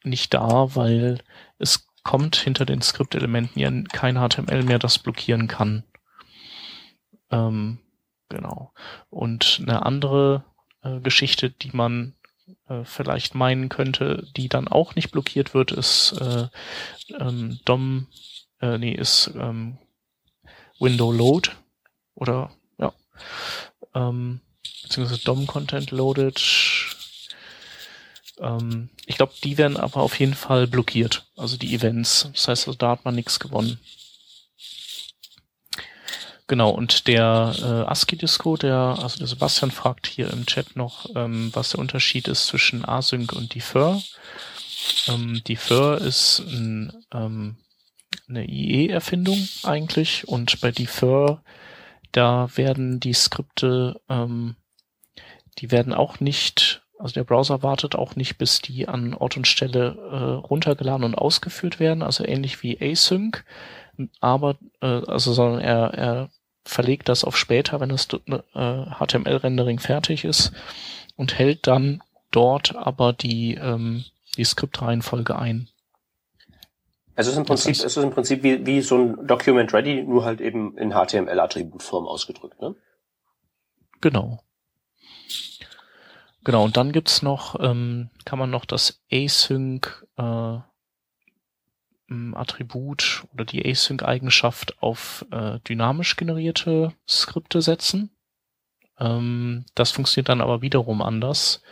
[0.04, 1.18] nicht da, weil
[1.58, 5.84] es kommt hinter den Skriptelementen ja kein HTML mehr, das blockieren kann.
[7.30, 7.78] Ähm,
[8.28, 8.72] genau.
[9.10, 10.44] Und eine andere
[10.82, 12.14] äh, Geschichte, die man
[12.68, 16.48] äh, vielleicht meinen könnte, die dann auch nicht blockiert wird, ist äh,
[17.18, 18.08] ähm, DOM
[18.62, 19.76] äh, nee, ist ähm,
[20.78, 21.50] Window Load
[22.14, 22.92] oder ja,
[23.94, 24.40] ähm,
[24.82, 26.40] beziehungsweise DOM Content Loaded.
[28.38, 32.28] Ähm, ich glaube, die werden aber auf jeden Fall blockiert, also die Events.
[32.32, 33.78] Das heißt, also, da hat man nichts gewonnen.
[36.46, 41.50] Genau, und der äh, ASCII-Disco, der, also der Sebastian fragt hier im Chat noch, ähm,
[41.54, 44.02] was der Unterschied ist zwischen Async und Defer.
[45.08, 47.56] Ähm, Defer ist ein ähm,
[48.28, 51.42] eine IE-Erfindung eigentlich und bei Defer,
[52.12, 54.56] da werden die Skripte, ähm,
[55.58, 59.46] die werden auch nicht, also der Browser wartet auch nicht, bis die an Ort und
[59.46, 63.44] Stelle äh, runtergeladen und ausgeführt werden, also ähnlich wie Async,
[64.20, 66.30] aber äh, also sondern er, er
[66.64, 70.52] verlegt das auf später, wenn das äh, HTML-Rendering fertig ist
[71.16, 74.04] und hält dann dort aber die, ähm,
[74.36, 75.68] die Skriptreihenfolge ein.
[77.14, 80.24] Es ist im Prinzip, es ist im Prinzip wie, wie so ein Document Ready, nur
[80.24, 82.74] halt eben in HTML-Attributform ausgedrückt, ne?
[84.00, 84.42] Genau.
[86.44, 90.58] Genau, und dann gibt's noch, ähm, kann man noch das Async äh,
[92.34, 98.10] Attribut oder die Async-Eigenschaft auf äh, dynamisch generierte Skripte setzen.
[98.98, 101.62] Ähm, das funktioniert dann aber wiederum anders.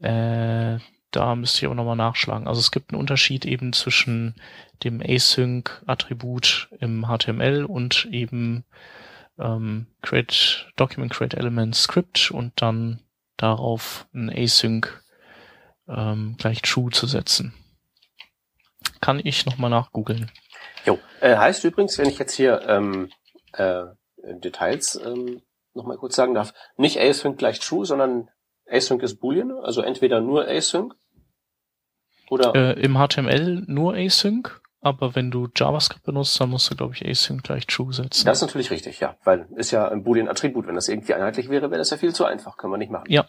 [0.00, 0.78] Äh,
[1.16, 2.48] da müsste ich aber nochmal nachschlagen.
[2.48, 4.34] Also es gibt einen Unterschied eben zwischen
[4.82, 8.64] dem Async-Attribut im HTML und eben
[9.38, 13.00] ähm, create Document Create Element Script und dann
[13.36, 15.02] darauf ein Async
[15.88, 17.54] ähm, gleich True zu setzen.
[19.00, 20.30] Kann ich nochmal nachgoogeln.
[20.84, 23.10] Jo, äh, heißt übrigens, wenn ich jetzt hier ähm,
[23.52, 23.84] äh,
[24.16, 25.42] Details ähm,
[25.74, 28.30] nochmal kurz sagen darf, nicht Async gleich True, sondern
[28.66, 30.94] Async ist Boolean, also entweder nur Async
[32.30, 32.54] oder?
[32.54, 37.06] Äh, Im HTML nur Async, aber wenn du JavaScript benutzt, dann musst du, glaube ich,
[37.06, 38.26] Async gleich True setzen.
[38.26, 40.66] Das ist natürlich richtig, ja, weil ist ja ein Boolean-Attribut.
[40.66, 42.56] Wenn das irgendwie einheitlich wäre, wäre das ja viel zu einfach.
[42.56, 43.06] Können wir nicht machen.
[43.08, 43.26] Ja.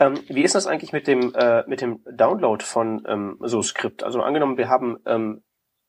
[0.00, 4.04] Ähm, wie ist das eigentlich mit dem äh, mit dem Download von ähm, so Skript?
[4.04, 5.42] Also angenommen, wir haben ähm,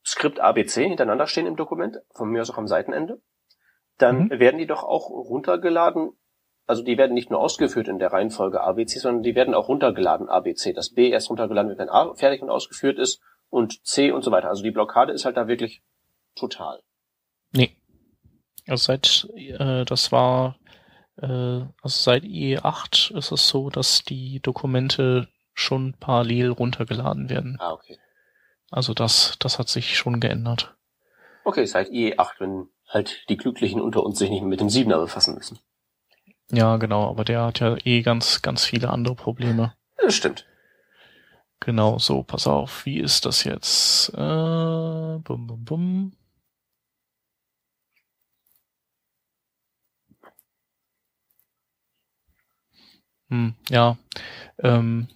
[0.04, 3.20] Skript ABC hintereinander stehen im Dokument, von mir aus auch am Seitenende,
[3.98, 4.30] dann mhm.
[4.40, 6.10] werden die doch auch runtergeladen
[6.70, 10.28] also die werden nicht nur ausgeführt in der Reihenfolge ABC, sondern die werden auch runtergeladen
[10.28, 10.72] ABC.
[10.72, 14.30] Das B erst runtergeladen wird, wenn A fertig und ausgeführt ist und C und so
[14.30, 14.48] weiter.
[14.48, 15.82] Also die Blockade ist halt da wirklich
[16.36, 16.80] total.
[17.50, 17.76] Nee.
[18.68, 20.60] Also seit äh, das war
[21.16, 27.56] äh, also seit IE8 ist es so, dass die Dokumente schon parallel runtergeladen werden.
[27.58, 27.98] Ah, okay.
[28.70, 30.76] Also das, das hat sich schon geändert.
[31.42, 34.98] Okay, seit IE8, wenn halt die Glücklichen unter uns sich nicht mehr mit dem Siebener
[34.98, 35.58] befassen müssen.
[36.52, 39.74] Ja, genau, aber der hat ja eh ganz, ganz viele andere Probleme.
[39.96, 40.46] Das stimmt.
[41.60, 44.08] Genau, so, pass auf, wie ist das jetzt?
[44.14, 46.12] Äh, bum, bum, bum.
[53.28, 53.96] Hm, ja,
[54.58, 55.08] ähm,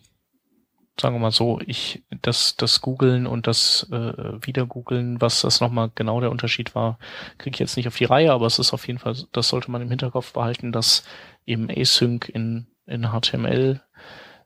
[1.01, 5.61] sagen wir mal so, ich das das googeln und das äh, wieder googeln, was das
[5.61, 6.99] nochmal genau der Unterschied war,
[7.39, 9.71] kriege ich jetzt nicht auf die Reihe, aber es ist auf jeden Fall, das sollte
[9.71, 11.05] man im Hinterkopf behalten, dass
[11.47, 13.81] eben Async in in HTML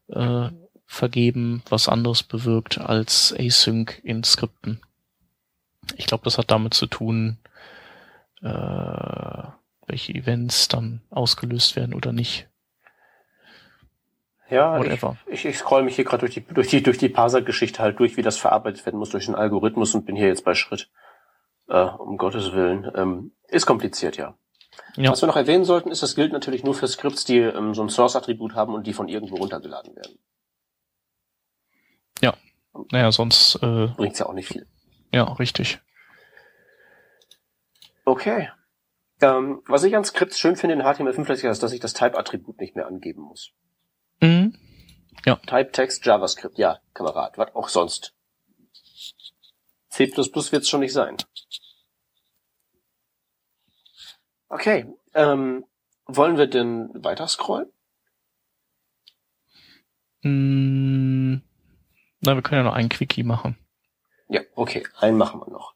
[0.09, 0.49] äh,
[0.87, 4.81] vergeben was anderes bewirkt als Async in Skripten.
[5.97, 7.39] Ich glaube, das hat damit zu tun,
[8.43, 9.43] äh,
[9.87, 12.49] welche Events dann ausgelöst werden oder nicht.
[14.51, 15.17] Ja, Whatever.
[15.27, 17.99] ich, ich, ich scroll mich hier gerade durch die, durch die, durch die Parser-Geschichte halt
[17.99, 20.91] durch, wie das verarbeitet werden muss durch den Algorithmus und bin hier jetzt bei Schritt.
[21.69, 22.91] Äh, um Gottes Willen.
[22.95, 24.35] Ähm, ist kompliziert, ja.
[24.97, 25.11] ja.
[25.11, 27.83] Was wir noch erwähnen sollten, ist, das gilt natürlich nur für Skripts, die ähm, so
[27.83, 30.19] ein Source-Attribut haben und die von irgendwo runtergeladen werden.
[32.23, 32.35] Ja.
[32.91, 34.67] Naja, sonst äh, bringt's ja auch nicht viel.
[35.13, 35.79] Ja, richtig.
[38.05, 38.51] Okay.
[39.21, 42.77] Ähm, was ich an Skripts schön finde in HTML5 ist, dass ich das Type-Attribut nicht
[42.77, 43.53] mehr angeben muss.
[44.21, 44.55] Mhm.
[45.25, 45.37] Ja.
[45.37, 48.15] Type Text JavaScript, ja, Kamerad, was auch sonst.
[49.91, 51.17] C++ wird's schon nicht sein.
[54.49, 55.65] Okay, ähm,
[56.07, 57.71] wollen wir denn weiter scrollen?
[60.23, 61.43] Mm,
[62.21, 63.59] na, wir können ja noch einen Quickie machen.
[64.29, 65.75] Ja, okay, einen machen wir noch.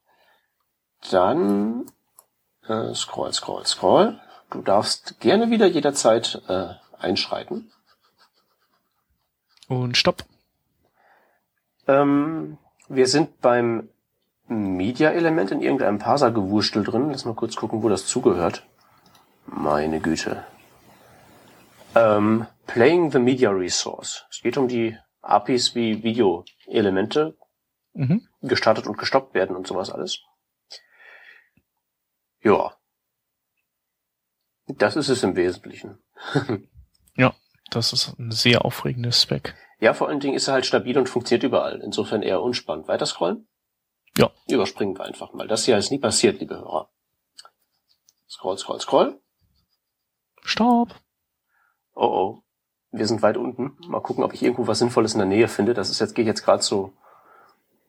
[1.11, 1.87] Dann
[2.67, 4.21] äh, scroll, scroll, scroll.
[4.51, 7.73] Du darfst gerne wieder jederzeit äh, einschreiten.
[9.69, 10.25] Und Stopp.
[11.87, 13.89] Ähm, wir sind beim
[14.49, 17.11] Media-Element in irgendeinem Parser-Gewurstel drin.
[17.11, 18.67] Lass mal kurz gucken, wo das zugehört.
[19.47, 20.45] Meine Güte.
[21.95, 24.27] Ähm, playing the Media Resource.
[24.31, 27.37] Es geht um die APIs wie Video-Elemente,
[27.95, 28.27] mhm.
[28.41, 30.21] gestartet und gestoppt werden und sowas alles.
[32.43, 32.75] Ja.
[34.67, 35.99] Das ist es im Wesentlichen.
[37.17, 37.35] ja.
[37.73, 39.55] Das ist ein sehr aufregendes Spec.
[39.81, 41.81] Ja, vor allen Dingen ist er halt stabil und funktioniert überall.
[41.81, 42.87] Insofern eher unspannend.
[42.87, 43.49] Weiter scrollen?
[44.17, 44.31] Ja.
[44.47, 45.49] Überspringen wir einfach mal.
[45.49, 46.91] Das hier ist nie passiert, liebe Hörer.
[48.29, 49.21] Scroll, scroll, scroll.
[50.43, 50.95] Stopp.
[51.95, 52.43] Oh oh.
[52.91, 53.79] Wir sind weit unten.
[53.89, 55.73] Mal gucken, ob ich irgendwo was Sinnvolles in der Nähe finde.
[55.73, 56.93] Das ist jetzt, geht jetzt gerade so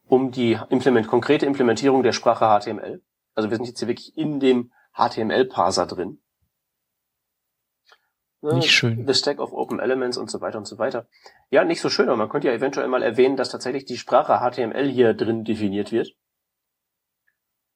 [0.07, 3.01] um die Implement, konkrete Implementierung der Sprache HTML.
[3.35, 6.22] Also wir sind jetzt hier wirklich in dem HTML-Parser drin.
[8.43, 9.07] Ne, nicht schön.
[9.07, 11.07] The Stack of Open Elements und so weiter und so weiter.
[11.49, 14.39] Ja, nicht so schön, aber man könnte ja eventuell mal erwähnen, dass tatsächlich die Sprache
[14.39, 16.13] HTML hier drin definiert wird.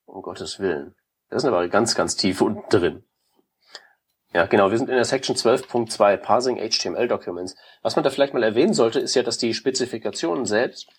[0.05, 0.93] Um Gottes Willen.
[1.29, 3.05] Das sind aber ganz, ganz tief unten drin.
[4.33, 4.69] Ja, genau.
[4.69, 7.55] Wir sind in der Section 12.2 Parsing HTML Documents.
[7.81, 10.89] Was man da vielleicht mal erwähnen sollte, ist ja, dass die Spezifikationen selbst,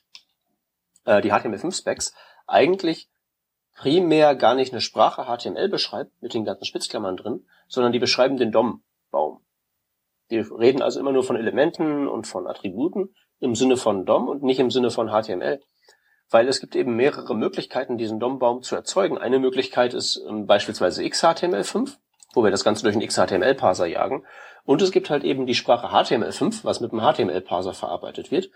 [1.05, 2.15] äh, die HTML5 Specs,
[2.47, 3.11] eigentlich
[3.75, 8.39] primär gar nicht eine Sprache HTML beschreibt, mit den ganzen Spitzklammern drin, sondern die beschreiben
[8.39, 8.83] den DOM-Baum.
[10.31, 14.43] Die reden also immer nur von Elementen und von Attributen im Sinne von DOM und
[14.43, 15.61] nicht im Sinne von HTML.
[16.31, 19.17] Weil es gibt eben mehrere Möglichkeiten, diesen DOM-Baum zu erzeugen.
[19.17, 21.97] Eine Möglichkeit ist ähm, beispielsweise XHTML5,
[22.35, 24.27] wo wir das Ganze durch einen XHTML-Parser jagen.
[24.65, 28.51] Und es gibt halt eben die Sprache HTML5, was mit einem HTML-Parser verarbeitet wird.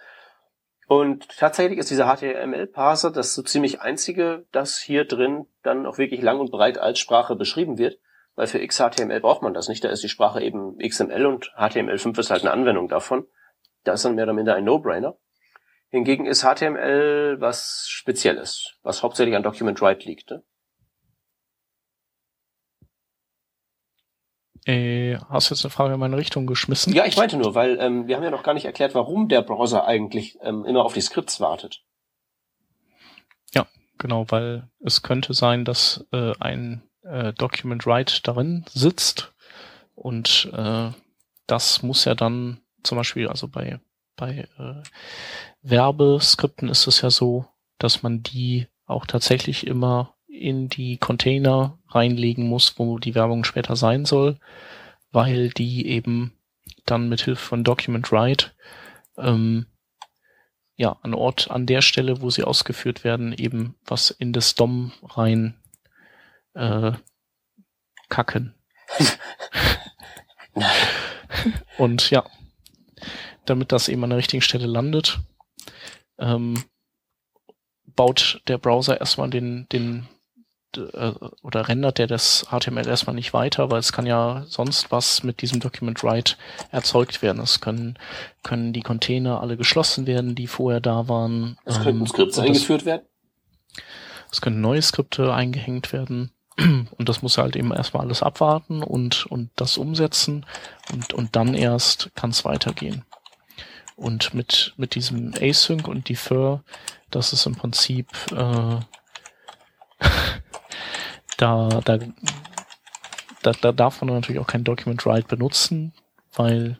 [0.86, 6.20] Und tatsächlich ist dieser HTML-Parser das so ziemlich einzige, das hier drin dann auch wirklich
[6.20, 7.98] lang und breit als Sprache beschrieben wird,
[8.34, 9.84] weil für XHTML braucht man das nicht.
[9.84, 13.26] Da ist die Sprache eben XML und HTML5 ist halt eine Anwendung davon.
[13.84, 15.16] Da ist dann mehr oder minder ein No-Brainer.
[15.90, 20.30] Hingegen ist HTML was Spezielles, was hauptsächlich an Document Write liegt.
[20.30, 20.42] Ne?
[24.64, 26.94] Äh, hast du jetzt eine Frage in meine Richtung geschmissen?
[26.94, 29.42] Ja, ich meinte nur, weil ähm, wir haben ja noch gar nicht erklärt, warum der
[29.42, 31.82] Browser eigentlich ähm, immer auf die Skripts wartet.
[33.52, 33.66] Ja,
[33.98, 39.32] genau, weil es könnte sein, dass äh, ein äh, Document Write darin sitzt.
[39.94, 40.90] Und äh,
[41.46, 43.80] das muss ja dann zum Beispiel, also bei,
[44.16, 44.82] bei äh,
[45.62, 47.46] Werbeskripten ist es ja so,
[47.78, 53.76] dass man die auch tatsächlich immer in die Container reinlegen muss, wo die Werbung später
[53.76, 54.38] sein soll,
[55.10, 56.32] weil die eben
[56.86, 58.52] dann mit Hilfe von Document Write
[59.18, 59.66] ähm,
[60.76, 64.92] ja an Ort an der Stelle, wo sie ausgeführt werden, eben was in das DOM
[65.02, 65.54] rein
[66.54, 66.92] äh,
[68.08, 68.54] kacken.
[71.78, 72.24] Und ja,
[73.46, 75.20] damit das eben an der richtigen Stelle landet,
[76.18, 76.62] ähm,
[77.86, 80.08] baut der Browser erstmal den, den
[80.76, 81.12] äh,
[81.42, 85.42] oder rendert der das HTML erstmal nicht weiter, weil es kann ja sonst was mit
[85.42, 86.36] diesem Document Write
[86.70, 87.42] erzeugt werden.
[87.42, 87.98] Es können,
[88.42, 91.58] können die Container alle geschlossen werden, die vorher da waren.
[91.64, 93.06] Es könnten ähm, Skripte eingeführt werden.
[94.30, 96.32] Es können neue Skripte eingehängt werden.
[96.58, 100.44] Und das muss halt eben erstmal alles abwarten und, und das umsetzen
[100.92, 103.04] und, und dann erst kann es weitergehen.
[103.96, 106.62] Und mit, mit diesem Async und Defer,
[107.10, 108.80] das ist im Prinzip äh,
[111.36, 111.98] da, da,
[113.42, 115.92] da, da darf man natürlich auch kein Document Write benutzen,
[116.34, 116.78] weil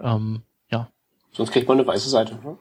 [0.00, 0.88] ähm, ja.
[1.32, 2.34] Sonst kriegt man eine weiße Seite.
[2.36, 2.58] Ne?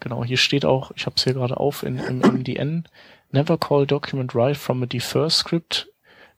[0.00, 2.88] Genau, hier steht auch, ich habe es hier gerade auf in, im MDN,
[3.32, 5.88] never call document write from a defer script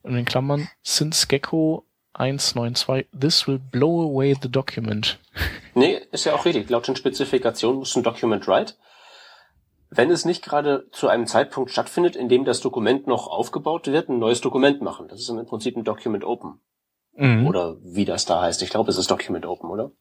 [0.02, 5.18] und in Klammern since Gecko 192 this will blow away the document.
[5.76, 6.70] Nee, ist ja auch richtig.
[6.70, 8.74] Laut den Spezifikationen muss ein Document write
[9.96, 14.08] wenn es nicht gerade zu einem Zeitpunkt stattfindet, in dem das Dokument noch aufgebaut wird,
[14.08, 15.08] ein neues Dokument machen.
[15.08, 16.60] Das ist im Prinzip ein Document Open.
[17.16, 17.46] Mhm.
[17.46, 18.62] Oder wie das da heißt.
[18.62, 19.92] Ich glaube, es ist Document Open, oder?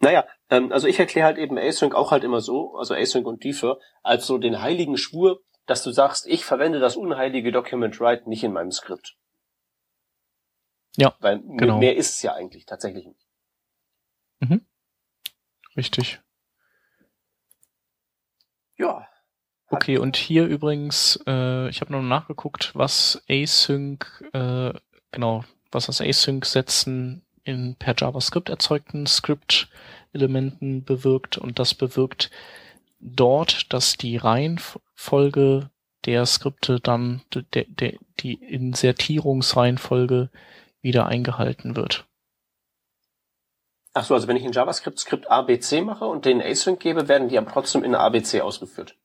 [0.00, 3.44] Naja, ähm, also ich erkläre halt eben Async auch halt immer so, also Async und
[3.44, 8.28] Defer, als so den heiligen Schwur, dass du sagst, ich verwende das unheilige Document Write
[8.28, 9.16] nicht in meinem Skript.
[10.96, 11.78] Ja, Weil genau.
[11.78, 13.26] mehr ist es ja eigentlich tatsächlich nicht.
[14.40, 14.66] Mhm.
[15.76, 16.20] Richtig.
[18.78, 19.06] Ja.
[19.68, 24.72] Okay, und hier übrigens, äh, ich habe noch nachgeguckt, was Async, äh,
[25.10, 32.30] genau, was das Async-Setzen in per JavaScript erzeugten Script-Elementen bewirkt und das bewirkt
[32.98, 35.70] dort, dass die Reihenfolge
[36.04, 40.30] der Skripte dann de, de, die Insertierungsreihenfolge
[40.80, 42.04] wieder eingehalten wird.
[43.94, 47.28] Ach so, also wenn ich in JavaScript Skript ABC mache und den Async gebe, werden
[47.28, 48.96] die aber trotzdem in ABC ausgeführt.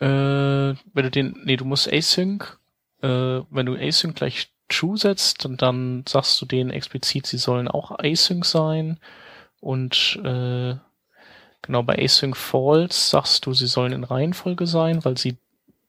[0.00, 2.58] Äh, wenn du den, nee, du musst Async,
[3.02, 7.68] äh, wenn du Async gleich True setzt, und dann sagst du denen explizit, sie sollen
[7.68, 9.00] auch Async sein
[9.60, 10.76] und äh,
[11.62, 15.38] genau bei Async False sagst du, sie sollen in Reihenfolge sein, weil sie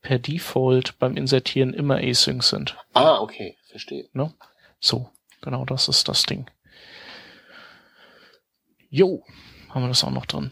[0.02, 2.78] per Default beim Insertieren immer Async sind.
[2.94, 4.08] Ah, okay, verstehe.
[4.14, 4.34] Ne?
[4.80, 5.10] So,
[5.42, 6.50] genau, das ist das Ding.
[8.90, 9.24] Jo,
[9.70, 10.52] haben wir das auch noch drin.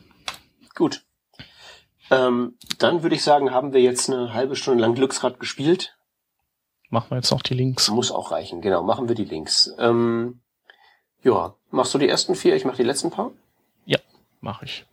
[0.76, 1.04] Gut.
[2.10, 5.97] Ähm, dann würde ich sagen, haben wir jetzt eine halbe Stunde lang Glücksrad gespielt.
[6.90, 7.90] Machen wir jetzt noch die Links.
[7.90, 8.84] Muss auch reichen, genau.
[8.84, 9.74] Machen wir die Links.
[9.78, 10.40] Ähm,
[11.24, 12.56] ja, machst du die ersten vier?
[12.56, 13.32] Ich mache die letzten paar.
[13.86, 14.00] Ja,
[14.40, 14.86] mache ich.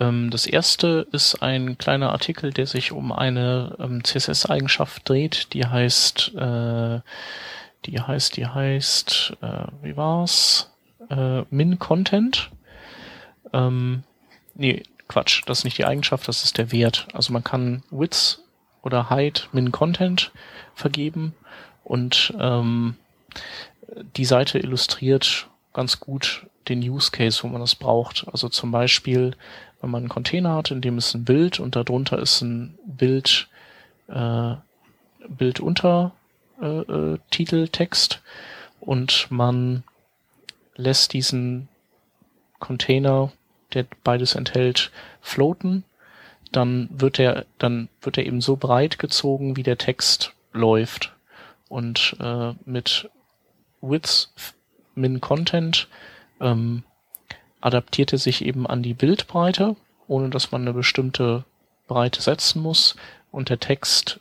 [0.00, 5.66] Ähm, das erste ist ein kleiner Artikel, der sich um eine ähm, CSS-Eigenschaft dreht, die
[5.66, 7.00] heißt, äh,
[7.84, 10.70] die heißt, die heißt, äh, wie war's?
[11.10, 12.50] Äh, Min Content.
[13.52, 14.04] Ähm,
[14.54, 17.08] nee, Quatsch, das ist nicht die Eigenschaft, das ist der Wert.
[17.12, 18.41] Also man kann Width
[18.82, 20.32] oder Height Min Content
[20.74, 21.34] vergeben.
[21.84, 22.96] Und ähm,
[24.16, 28.26] die Seite illustriert ganz gut den Use Case, wo man das braucht.
[28.30, 29.36] Also zum Beispiel,
[29.80, 33.48] wenn man einen Container hat, in dem ist ein Bild und darunter ist ein Bild,
[34.08, 34.54] äh,
[35.28, 36.12] Bild unter
[36.60, 38.22] äh, äh, Titeltext.
[38.80, 39.84] Und man
[40.76, 41.68] lässt diesen
[42.58, 43.32] Container,
[43.74, 45.84] der beides enthält, floaten,
[46.52, 51.12] dann wird er, dann wird er eben so breit gezogen, wie der Text läuft.
[51.68, 53.08] Und äh, mit
[53.80, 54.28] Width
[54.94, 55.88] min Content
[56.40, 56.84] ähm,
[57.60, 59.76] adaptiert er sich eben an die Bildbreite,
[60.06, 61.44] ohne dass man eine bestimmte
[61.86, 62.96] Breite setzen muss.
[63.30, 64.20] Und der Text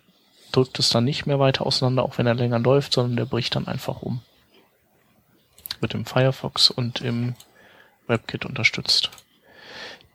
[0.52, 3.56] drückt es dann nicht mehr weiter auseinander, auch wenn er länger läuft, sondern der bricht
[3.56, 4.22] dann einfach um.
[5.80, 7.36] Wird im Firefox und im
[8.08, 9.10] WebKit unterstützt.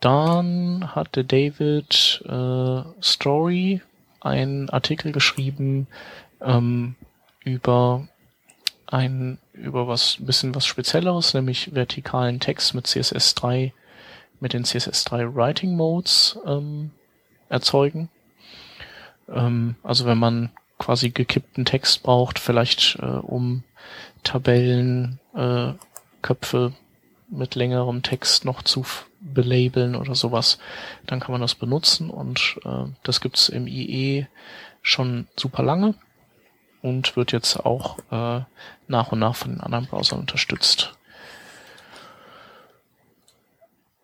[0.01, 3.81] Dann hatte David äh, Story
[4.21, 5.87] einen Artikel geschrieben
[6.41, 6.97] ähm,
[7.45, 8.09] über
[8.87, 13.73] ein über was bisschen was Spezielleres, nämlich vertikalen Text mit CSS3
[14.39, 16.91] mit den CSS3 Writing Modes ähm,
[17.49, 18.11] erzeugen.
[19.29, 23.65] Ähm, also wenn man quasi gekippten Text braucht, vielleicht äh, um
[24.23, 25.73] Tabellen, äh,
[26.21, 26.73] Köpfe
[27.29, 28.85] mit längerem Text noch zu
[29.35, 30.59] belabeln oder sowas,
[31.07, 34.27] dann kann man das benutzen und äh, das gibt's im IE
[34.83, 35.95] schon super lange
[36.83, 38.45] und wird jetzt auch äh,
[38.89, 40.93] nach und nach von den anderen Browsern unterstützt.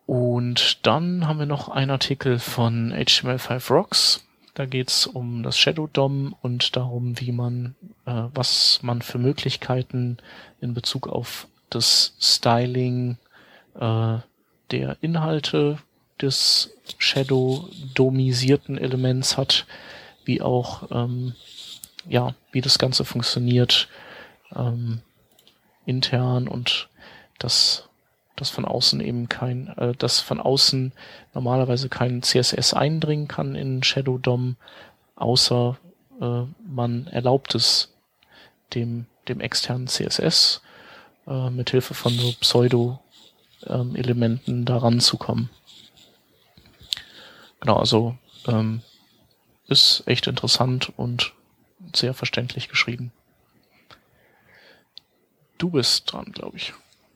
[0.05, 4.25] Und dann haben wir noch einen Artikel von HTML5 Rocks.
[4.53, 10.17] Da geht's um das Shadow DOM und darum, wie man, äh, was man für Möglichkeiten
[10.61, 13.17] in Bezug auf das Styling
[13.79, 14.17] äh,
[14.73, 15.77] der Inhalte
[16.19, 19.67] des Shadow-domisierten Elements hat,
[20.25, 21.35] wie auch ähm,
[22.09, 23.87] ja, wie das Ganze funktioniert
[24.55, 25.01] ähm,
[25.85, 26.89] intern und
[27.37, 27.87] dass
[28.35, 30.91] dass von außen eben kein, äh, dass von außen
[31.35, 34.55] normalerweise kein CSS eindringen kann in Shadow DOM,
[35.15, 35.77] außer
[36.19, 37.93] äh, man erlaubt es
[38.73, 40.61] dem dem externen CSS
[41.27, 42.99] äh, mit Hilfe von so Pseudo
[43.67, 45.49] ähm, Elementen daran zu kommen.
[47.59, 48.15] Genau, also
[48.47, 48.81] ähm,
[49.67, 51.33] ist echt interessant und
[51.95, 53.11] sehr verständlich geschrieben.
[55.57, 56.73] Du bist dran, glaube ich.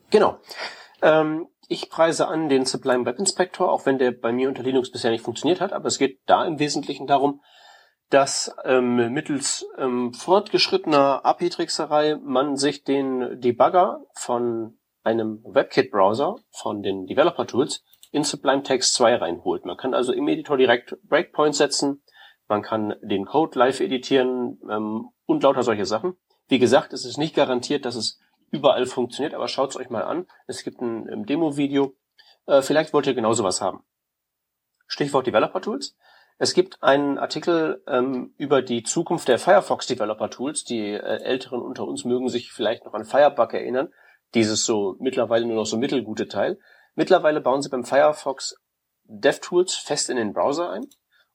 [0.10, 0.40] Genau.
[1.02, 4.92] Ähm, ich preise an den Sublime Web Inspector, auch wenn der bei mir unter Linux
[4.92, 7.42] bisher nicht funktioniert hat, aber es geht da im Wesentlichen darum,
[8.10, 14.77] dass ähm, mittels ähm, fortgeschrittener API-Trickserei man sich den Debugger von
[15.08, 19.66] einem WebKit-Browser, von den Developer-Tools, in Sublime Text 2 reinholt.
[19.66, 22.04] Man kann also im Editor direkt Breakpoints setzen,
[22.48, 26.18] man kann den Code live editieren ähm, und lauter solche Sachen.
[26.48, 28.20] Wie gesagt, es ist nicht garantiert, dass es
[28.52, 30.28] überall funktioniert, aber schaut es euch mal an.
[30.46, 31.96] Es gibt ein, ein Demo-Video.
[32.46, 33.84] Äh, vielleicht wollt ihr genau sowas haben.
[34.88, 35.98] Stichwort Developer Tools.
[36.38, 40.64] Es gibt einen Artikel ähm, über die Zukunft der Firefox Developer Tools.
[40.64, 43.90] Die äh, Älteren unter uns mögen sich vielleicht noch an Firebug erinnern.
[44.34, 46.60] Dieses so mittlerweile nur noch so mittelgute Teil.
[46.96, 48.56] Mittlerweile bauen sie beim Firefox
[49.04, 50.88] DevTools fest in den Browser ein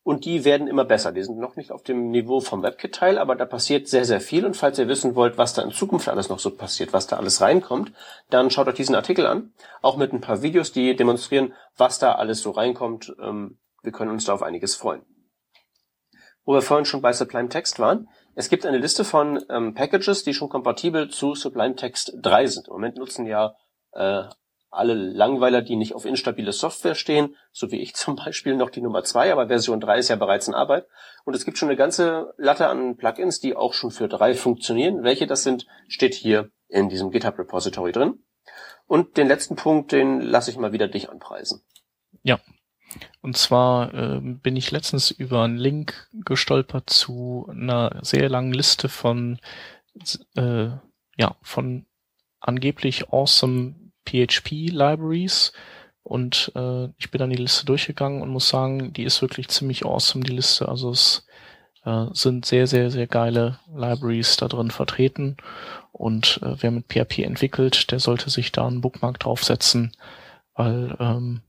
[0.04, 1.12] und die werden immer besser.
[1.12, 4.44] Die sind noch nicht auf dem Niveau vom WebKit-Teil, aber da passiert sehr, sehr viel.
[4.44, 7.16] Und falls ihr wissen wollt, was da in Zukunft alles noch so passiert, was da
[7.16, 7.92] alles reinkommt,
[8.28, 9.52] dann schaut euch diesen Artikel an.
[9.80, 13.14] Auch mit ein paar Videos, die demonstrieren, was da alles so reinkommt.
[13.20, 15.02] Ähm, wir können uns da auf einiges freuen.
[16.44, 20.24] Wo wir vorhin schon bei Sublime Text waren, es gibt eine Liste von ähm, Packages,
[20.24, 22.68] die schon kompatibel zu Sublime Text 3 sind.
[22.68, 23.54] Im Moment nutzen ja
[23.92, 24.24] äh,
[24.72, 28.80] alle Langweiler, die nicht auf instabile Software stehen, so wie ich zum Beispiel noch die
[28.80, 30.86] Nummer zwei, aber Version drei ist ja bereits in Arbeit.
[31.24, 35.04] Und es gibt schon eine ganze Latte an Plugins, die auch schon für drei funktionieren.
[35.04, 38.24] Welche das sind, steht hier in diesem GitHub Repository drin.
[38.86, 41.62] Und den letzten Punkt, den lasse ich mal wieder dich anpreisen.
[42.22, 42.40] Ja.
[43.20, 48.88] Und zwar äh, bin ich letztens über einen Link gestolpert zu einer sehr langen Liste
[48.88, 49.38] von
[50.36, 50.68] äh,
[51.16, 51.86] ja von
[52.40, 53.74] angeblich awesome
[54.06, 55.52] PHP-Libraries
[56.02, 59.84] und äh, ich bin dann die Liste durchgegangen und muss sagen, die ist wirklich ziemlich
[59.84, 60.68] awesome, die Liste.
[60.68, 61.26] Also es
[61.84, 65.36] äh, sind sehr, sehr, sehr geile Libraries da drin vertreten
[65.92, 69.92] und äh, wer mit PHP entwickelt, der sollte sich da einen Bookmark draufsetzen,
[70.54, 71.42] weil ähm,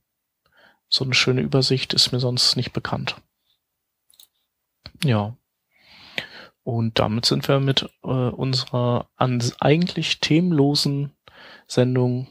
[0.94, 3.16] so eine schöne Übersicht ist mir sonst nicht bekannt.
[5.04, 5.36] Ja.
[6.62, 11.18] Und damit sind wir mit äh, unserer an, eigentlich themenlosen
[11.68, 12.28] Sendung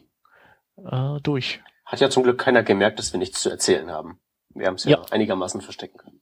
[0.76, 1.60] äh, durch.
[1.84, 4.20] Hat ja zum Glück keiner gemerkt, dass wir nichts zu erzählen haben.
[4.50, 6.20] Wir haben es ja, ja, einigermaßen verstecken können.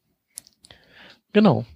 [1.32, 1.66] Genau.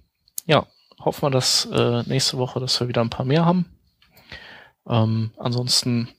[0.45, 0.65] Ja,
[0.99, 3.77] hoffen wir, dass äh, nächste Woche, dass wir wieder ein paar mehr haben.
[4.87, 6.09] Ähm, ansonsten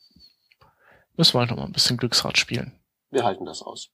[1.16, 2.78] müssen wir halt noch mal ein bisschen Glücksrad spielen.
[3.10, 3.90] Wir halten das aus.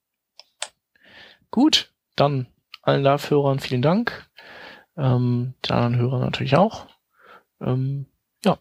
[1.53, 2.47] Gut, dann
[2.81, 4.29] allen Live-Hörern vielen Dank.
[4.97, 6.87] Ähm, den anderen Hörern natürlich auch.
[7.61, 8.07] Ähm,
[8.43, 8.59] ja,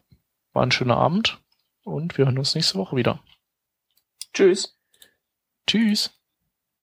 [0.52, 1.40] war ein schöner Abend
[1.84, 3.18] und wir hören uns nächste Woche wieder.
[4.34, 4.78] Tschüss.
[5.66, 6.21] Tschüss.